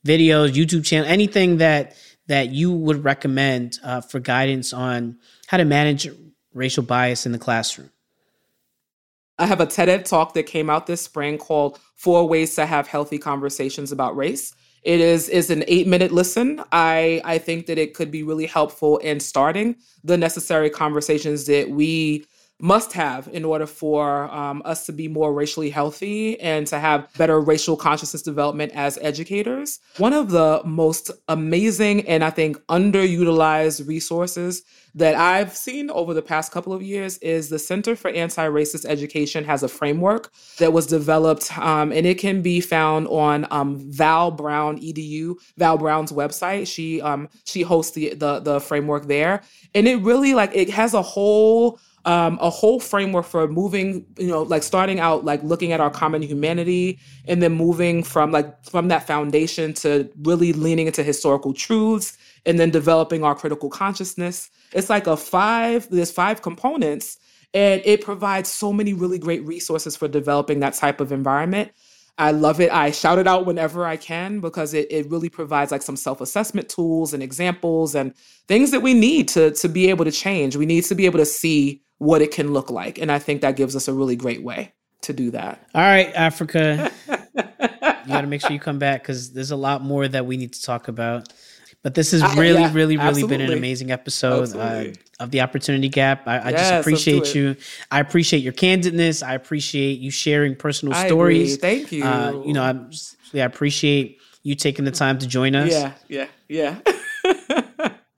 videos, 0.06 0.54
YouTube 0.54 0.86
channel, 0.86 1.08
anything 1.08 1.58
that 1.58 1.96
that 2.28 2.50
you 2.50 2.72
would 2.72 3.04
recommend 3.04 3.78
uh, 3.84 4.02
for 4.02 4.20
guidance 4.20 4.72
on 4.74 5.18
how 5.48 5.58
to 5.58 5.66
manage 5.66 6.08
racial 6.54 6.84
bias 6.84 7.26
in 7.26 7.32
the 7.32 7.40
classroom? 7.40 7.92
I 9.38 9.46
have 9.46 9.62
a 9.62 9.66
TED 9.66 10.06
talk 10.06 10.34
that 10.34 10.44
came 10.44 10.70
out 10.70 10.86
this 10.86 11.02
spring 11.02 11.38
called 11.38 11.80
Four 11.96 12.28
Ways 12.28 12.56
to 12.56 12.66
Have 12.66 12.88
Healthy 12.88 13.20
Conversations 13.20 13.92
About 13.92 14.16
Race. 14.16 14.54
It 14.84 15.00
is 15.02 15.28
is 15.30 15.50
an 15.50 15.64
eight 15.68 15.88
minute 15.88 16.12
listen. 16.12 16.62
I 16.72 17.22
I 17.26 17.38
think 17.38 17.66
that 17.66 17.78
it 17.78 17.94
could 17.94 18.12
be 18.12 18.24
really 18.24 18.46
helpful 18.46 18.98
in 19.00 19.20
starting 19.20 19.76
the 20.04 20.18
necessary 20.18 20.70
conversations 20.70 21.46
that 21.46 21.70
we 21.70 22.26
must 22.60 22.94
have 22.94 23.28
in 23.32 23.46
order 23.46 23.66
for 23.66 24.30
um, 24.34 24.62
us 24.66 24.86
to 24.86 24.92
be 24.92 25.08
more 25.08 25.34
racially 25.34 25.70
healthy 25.70 26.40
and 26.42 26.68
to 26.68 26.78
have 26.78 27.08
better 27.18 27.40
racial 27.40 27.78
consciousness 27.78 28.22
development 28.22 28.72
as 28.76 28.98
educators. 29.02 29.80
One 29.98 30.14
of 30.14 30.32
the 30.32 30.62
most 30.66 31.10
amazing 31.28 32.08
and 32.08 32.24
I 32.24 32.30
think 32.30 32.58
underutilized 32.68 33.88
resources 33.88 34.64
that 34.96 35.16
I've 35.16 35.56
seen 35.56 35.90
over 35.90 36.14
the 36.14 36.22
past 36.22 36.52
couple 36.52 36.74
of 36.74 36.82
years 36.82 37.18
is 37.20 37.50
the 37.50 37.60
Center 37.60 37.96
for 37.96 38.10
Anti-Racist 38.10 38.86
Education 38.86 39.44
has 39.46 39.64
a 39.64 39.68
framework 39.68 40.32
that 40.58 40.74
was 40.74 40.88
developed, 40.88 41.58
um, 41.60 41.92
and 41.92 42.06
it 42.06 42.18
can 42.18 42.42
be 42.42 42.60
found 42.60 43.08
on 43.08 43.48
um, 43.52 43.78
Val 43.92 44.32
Brown 44.32 44.80
Edu, 44.80 45.36
Val 45.58 45.78
Brown's 45.78 46.12
website. 46.12 46.68
She 46.68 47.02
um, 47.02 47.30
she 47.46 47.62
hosts 47.62 47.94
the, 47.94 48.16
the 48.16 48.40
the 48.40 48.60
framework 48.60 49.06
there, 49.08 49.42
and 49.76 49.88
it 49.88 49.98
really 50.02 50.34
like 50.34 50.52
it 50.54 50.72
has 50.72 50.94
a 50.94 51.02
whole 51.02 51.80
um, 52.06 52.38
a 52.42 52.50
whole 52.50 52.80
framework 52.80 53.26
for 53.26 53.48
moving, 53.48 54.06
you 54.18 54.28
know, 54.28 54.44
like 54.44 54.64
starting 54.64 55.00
out, 55.00 55.26
like 55.26 55.44
looking 55.44 55.72
at 55.72 55.80
our 55.80 55.90
common 55.90 56.22
humanity 56.22 57.00
and 57.28 57.42
then 57.42 57.54
moving 57.54 58.04
from 58.04 58.32
like 58.32 58.66
from 58.66 58.88
that 58.88 59.06
foundation 59.06 59.74
to 59.74 60.10
really 60.22 60.54
leaning 60.54 60.88
into 60.88 61.04
historical 61.04 61.54
truths 61.54 62.18
and 62.46 62.60
then 62.60 62.70
developing 62.70 63.24
our 63.24 63.36
critical 63.36 63.70
consciousness. 63.70 64.50
It's 64.72 64.90
like 64.90 65.08
a 65.08 65.18
five, 65.18 65.90
there's 65.90 66.12
five 66.12 66.42
components 66.42 67.18
and 67.54 67.82
it 67.84 68.02
provides 68.02 68.50
so 68.50 68.72
many 68.72 68.94
really 68.94 69.20
great 69.20 69.46
resources 69.46 69.96
for 69.96 70.08
developing 70.08 70.60
that 70.62 70.76
type 70.76 71.02
of 71.02 71.12
environment. 71.12 71.72
I 72.18 72.32
love 72.32 72.60
it. 72.60 72.70
I 72.72 72.92
shout 72.92 73.18
it 73.18 73.28
out 73.28 73.46
whenever 73.46 73.86
I 73.86 73.96
can 73.96 74.42
because 74.42 74.74
it, 74.74 74.92
it 74.92 75.10
really 75.10 75.30
provides 75.30 75.72
like 75.72 75.82
some 75.82 75.96
self-assessment 75.96 76.68
tools 76.68 77.14
and 77.14 77.24
examples 77.24 77.96
and 77.96 78.14
things 78.48 78.72
that 78.72 78.82
we 78.82 78.94
need 78.94 79.30
to 79.30 79.52
to 79.52 79.70
be 79.70 79.90
able 79.90 80.04
to 80.04 80.12
change. 80.12 80.58
We 80.58 80.66
need 80.66 80.84
to 80.86 80.96
be 80.96 81.06
able 81.06 81.20
to 81.20 81.26
see 81.26 81.82
what 82.00 82.22
it 82.22 82.32
can 82.32 82.52
look 82.52 82.72
like. 82.72 82.98
And 82.98 83.12
I 83.12 83.20
think 83.20 83.42
that 83.42 83.56
gives 83.56 83.76
us 83.76 83.88
a 83.88 83.94
really 83.94 84.16
great 84.16 84.42
way 84.42 84.74
to 85.02 85.14
do 85.14 85.32
that. 85.32 85.66
All 85.76 85.82
right, 85.82 86.14
Afrika. 86.14 86.92
you 87.08 88.08
got 88.08 88.22
to 88.22 88.28
make 88.28 88.42
sure 88.42 88.52
you 88.52 88.60
come 88.60 88.80
back 88.80 89.04
because 89.04 89.32
there's 89.34 89.52
a 89.52 89.56
lot 89.56 89.82
more 89.82 90.08
that 90.08 90.26
we 90.26 90.38
need 90.38 90.54
to 90.54 90.62
talk 90.62 90.88
about. 90.88 91.32
But 91.82 91.96
this 91.96 92.12
has 92.12 92.22
really, 92.36 92.62
yeah, 92.62 92.74
really, 92.74 92.98
really 92.98 93.08
absolutely. 93.08 93.38
been 93.38 93.52
an 93.52 93.58
amazing 93.58 93.92
episode 93.92 94.54
uh, 94.54 94.92
of 95.22 95.32
the 95.32 95.40
Opportunity 95.40 95.88
Gap. 95.88 96.28
I, 96.28 96.38
I 96.38 96.50
yes, 96.50 96.60
just 96.60 96.74
appreciate 96.74 97.34
you. 97.34 97.56
I 97.90 98.02
appreciate 98.02 98.40
your 98.40 98.52
candidness. 98.52 99.26
I 99.26 99.34
appreciate 99.34 100.00
you 100.00 100.12
sharing 100.12 100.58
personal 100.58 100.94
I 100.94 101.08
stories. 101.08 101.56
Agree. 101.56 101.78
Thank 101.78 101.92
you. 101.94 102.04
Uh, 102.04 102.44
you 102.46 102.52
know, 102.52 102.64
I, 102.64 102.76
yeah, 103.32 103.44
I 103.44 103.46
appreciate 103.46 104.20
you 104.44 104.56
taking 104.56 104.84
the 104.84 104.92
time 104.92 105.20
to 105.20 105.28
join 105.28 105.56
us. 105.56 105.72
Yeah, 105.72 105.94
yeah, 106.10 106.28
yeah. 106.50 106.80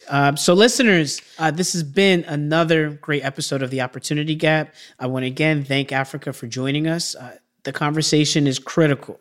Um, 0.09 0.35
so, 0.35 0.53
listeners, 0.53 1.21
uh, 1.37 1.51
this 1.51 1.73
has 1.73 1.83
been 1.83 2.23
another 2.25 2.89
great 2.89 3.23
episode 3.23 3.61
of 3.61 3.69
the 3.69 3.81
Opportunity 3.81 4.35
Gap. 4.35 4.73
I 4.99 5.07
want 5.07 5.23
to 5.23 5.27
again 5.27 5.63
thank 5.63 5.89
Afrika 5.89 6.33
for 6.33 6.47
joining 6.47 6.87
us. 6.87 7.15
Uh, 7.15 7.37
the 7.63 7.71
conversation 7.71 8.47
is 8.47 8.59
critical. 8.59 9.19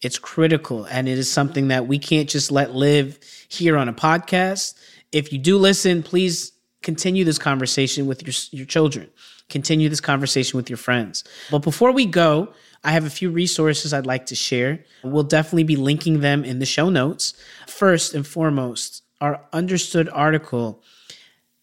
It's 0.00 0.18
critical, 0.18 0.84
and 0.84 1.08
it 1.08 1.18
is 1.18 1.30
something 1.30 1.68
that 1.68 1.86
we 1.86 1.98
can't 1.98 2.28
just 2.28 2.50
let 2.50 2.74
live 2.74 3.18
here 3.48 3.76
on 3.76 3.88
a 3.88 3.92
podcast. 3.92 4.74
If 5.12 5.32
you 5.32 5.38
do 5.38 5.58
listen, 5.58 6.02
please 6.02 6.52
continue 6.82 7.24
this 7.24 7.38
conversation 7.38 8.06
with 8.06 8.22
your, 8.22 8.34
your 8.58 8.66
children. 8.66 9.10
Continue 9.48 9.88
this 9.88 10.00
conversation 10.00 10.56
with 10.56 10.68
your 10.70 10.78
friends. 10.78 11.24
But 11.50 11.60
before 11.60 11.92
we 11.92 12.06
go, 12.06 12.52
I 12.82 12.92
have 12.92 13.04
a 13.04 13.10
few 13.10 13.30
resources 13.30 13.92
I'd 13.92 14.06
like 14.06 14.26
to 14.26 14.34
share. 14.34 14.84
We'll 15.04 15.22
definitely 15.22 15.64
be 15.64 15.76
linking 15.76 16.20
them 16.20 16.44
in 16.44 16.58
the 16.58 16.66
show 16.66 16.88
notes. 16.88 17.34
First 17.68 18.14
and 18.14 18.26
foremost, 18.26 19.01
our 19.22 19.40
understood 19.52 20.08
article. 20.08 20.82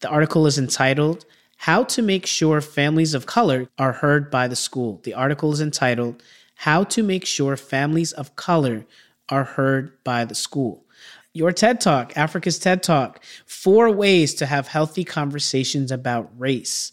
The 0.00 0.08
article 0.08 0.46
is 0.46 0.56
entitled 0.56 1.26
How 1.58 1.84
to 1.84 2.00
Make 2.00 2.24
Sure 2.24 2.62
Families 2.62 3.12
of 3.12 3.26
Color 3.26 3.68
Are 3.78 3.92
Heard 3.92 4.30
by 4.30 4.48
the 4.48 4.56
School. 4.56 4.98
The 5.04 5.12
article 5.12 5.52
is 5.52 5.60
entitled 5.60 6.22
How 6.54 6.84
to 6.84 7.02
Make 7.02 7.26
Sure 7.26 7.58
Families 7.58 8.12
of 8.12 8.34
Color 8.34 8.86
Are 9.28 9.44
Heard 9.44 10.02
by 10.04 10.24
the 10.24 10.34
School. 10.34 10.86
Your 11.34 11.52
TED 11.52 11.82
Talk, 11.82 12.14
Afrika's 12.14 12.58
TED 12.58 12.82
Talk, 12.82 13.22
four 13.44 13.90
ways 13.90 14.32
to 14.36 14.46
have 14.46 14.68
healthy 14.68 15.04
conversations 15.04 15.92
about 15.92 16.32
race. 16.38 16.92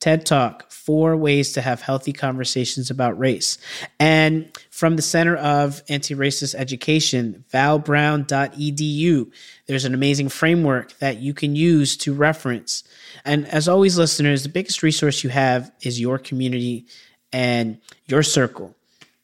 TED 0.00 0.26
Talk, 0.26 0.70
four 0.70 1.16
ways 1.16 1.52
to 1.52 1.60
have 1.60 1.80
healthy 1.80 2.12
conversations 2.12 2.90
about 2.90 3.18
race. 3.18 3.58
And 3.98 4.50
from 4.70 4.96
the 4.96 5.02
Center 5.02 5.36
of 5.36 5.82
Anti 5.88 6.14
Racist 6.14 6.54
Education, 6.54 7.44
valbrown.edu, 7.52 9.30
there's 9.66 9.84
an 9.84 9.94
amazing 9.94 10.28
framework 10.28 10.96
that 10.98 11.18
you 11.18 11.32
can 11.34 11.56
use 11.56 11.96
to 11.98 12.12
reference. 12.12 12.84
And 13.24 13.46
as 13.48 13.68
always, 13.68 13.98
listeners, 13.98 14.42
the 14.42 14.48
biggest 14.48 14.82
resource 14.82 15.24
you 15.24 15.30
have 15.30 15.72
is 15.80 16.00
your 16.00 16.18
community 16.18 16.86
and 17.32 17.78
your 18.06 18.22
circle. 18.22 18.74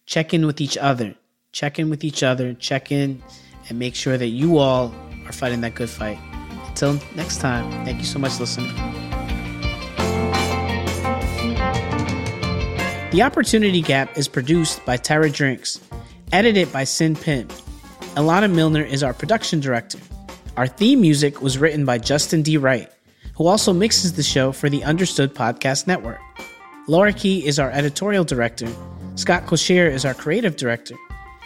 Check 0.07 0.35
in 0.35 0.47
with 0.47 0.61
each 0.61 0.77
other. 0.79 1.15
Check 1.53 1.79
in 1.79 1.91
with 1.91 2.03
each 2.03 2.23
other. 2.23 2.55
Check 2.55 2.91
in 2.91 3.23
and 3.69 3.79
make 3.79 3.95
sure 3.95 4.17
that 4.17 4.29
you 4.29 4.59
all 4.59 4.95
are 5.27 5.33
fighting 5.33 5.61
that 5.61 5.75
good 5.75 5.91
fight. 5.91 6.19
Until 6.67 6.99
next 7.15 7.39
time, 7.39 7.71
thank 7.85 7.99
you 7.99 8.05
so 8.07 8.19
much, 8.19 8.41
listener. 8.41 9.12
The 13.13 13.21
Opportunity 13.21 13.83
Gap 13.83 14.17
is 14.17 14.27
produced 14.27 14.83
by 14.87 14.97
Tara 14.97 15.29
Drinks, 15.29 15.79
edited 16.33 16.73
by 16.73 16.85
Sin 16.85 17.15
Pim. 17.15 17.47
Alana 18.17 18.51
Milner 18.51 18.83
is 18.83 19.03
our 19.03 19.13
production 19.13 19.61
director. 19.61 19.99
Our 20.57 20.67
theme 20.67 21.03
music 21.03 21.43
was 21.43 21.59
written 21.59 21.85
by 21.85 21.99
Justin 21.99 22.41
D. 22.41 22.57
Wright, 22.57 22.91
who 23.35 23.47
also 23.49 23.75
mixes 23.75 24.15
the 24.15 24.23
show 24.23 24.51
for 24.51 24.71
the 24.71 24.83
Understood 24.83 25.35
Podcast 25.35 25.87
Network. 25.87 26.21
Laura 26.89 27.13
Key 27.13 27.47
is 27.47 27.59
our 27.59 27.71
editorial 27.71 28.25
director, 28.25 28.69
Scott 29.17 29.45
Cocchiere 29.45 29.91
is 29.91 30.07
our 30.07 30.15
creative 30.15 30.57
director, 30.57 30.97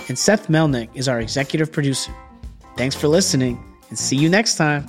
and 0.07 0.17
Seth 0.17 0.47
Melnick 0.47 0.89
is 0.95 1.09
our 1.09 1.19
executive 1.19 1.73
producer. 1.73 2.15
Thanks 2.77 2.95
for 2.95 3.09
listening, 3.09 3.61
and 3.89 3.99
see 3.99 4.17
you 4.17 4.29
next 4.29 4.55
time. 4.55 4.87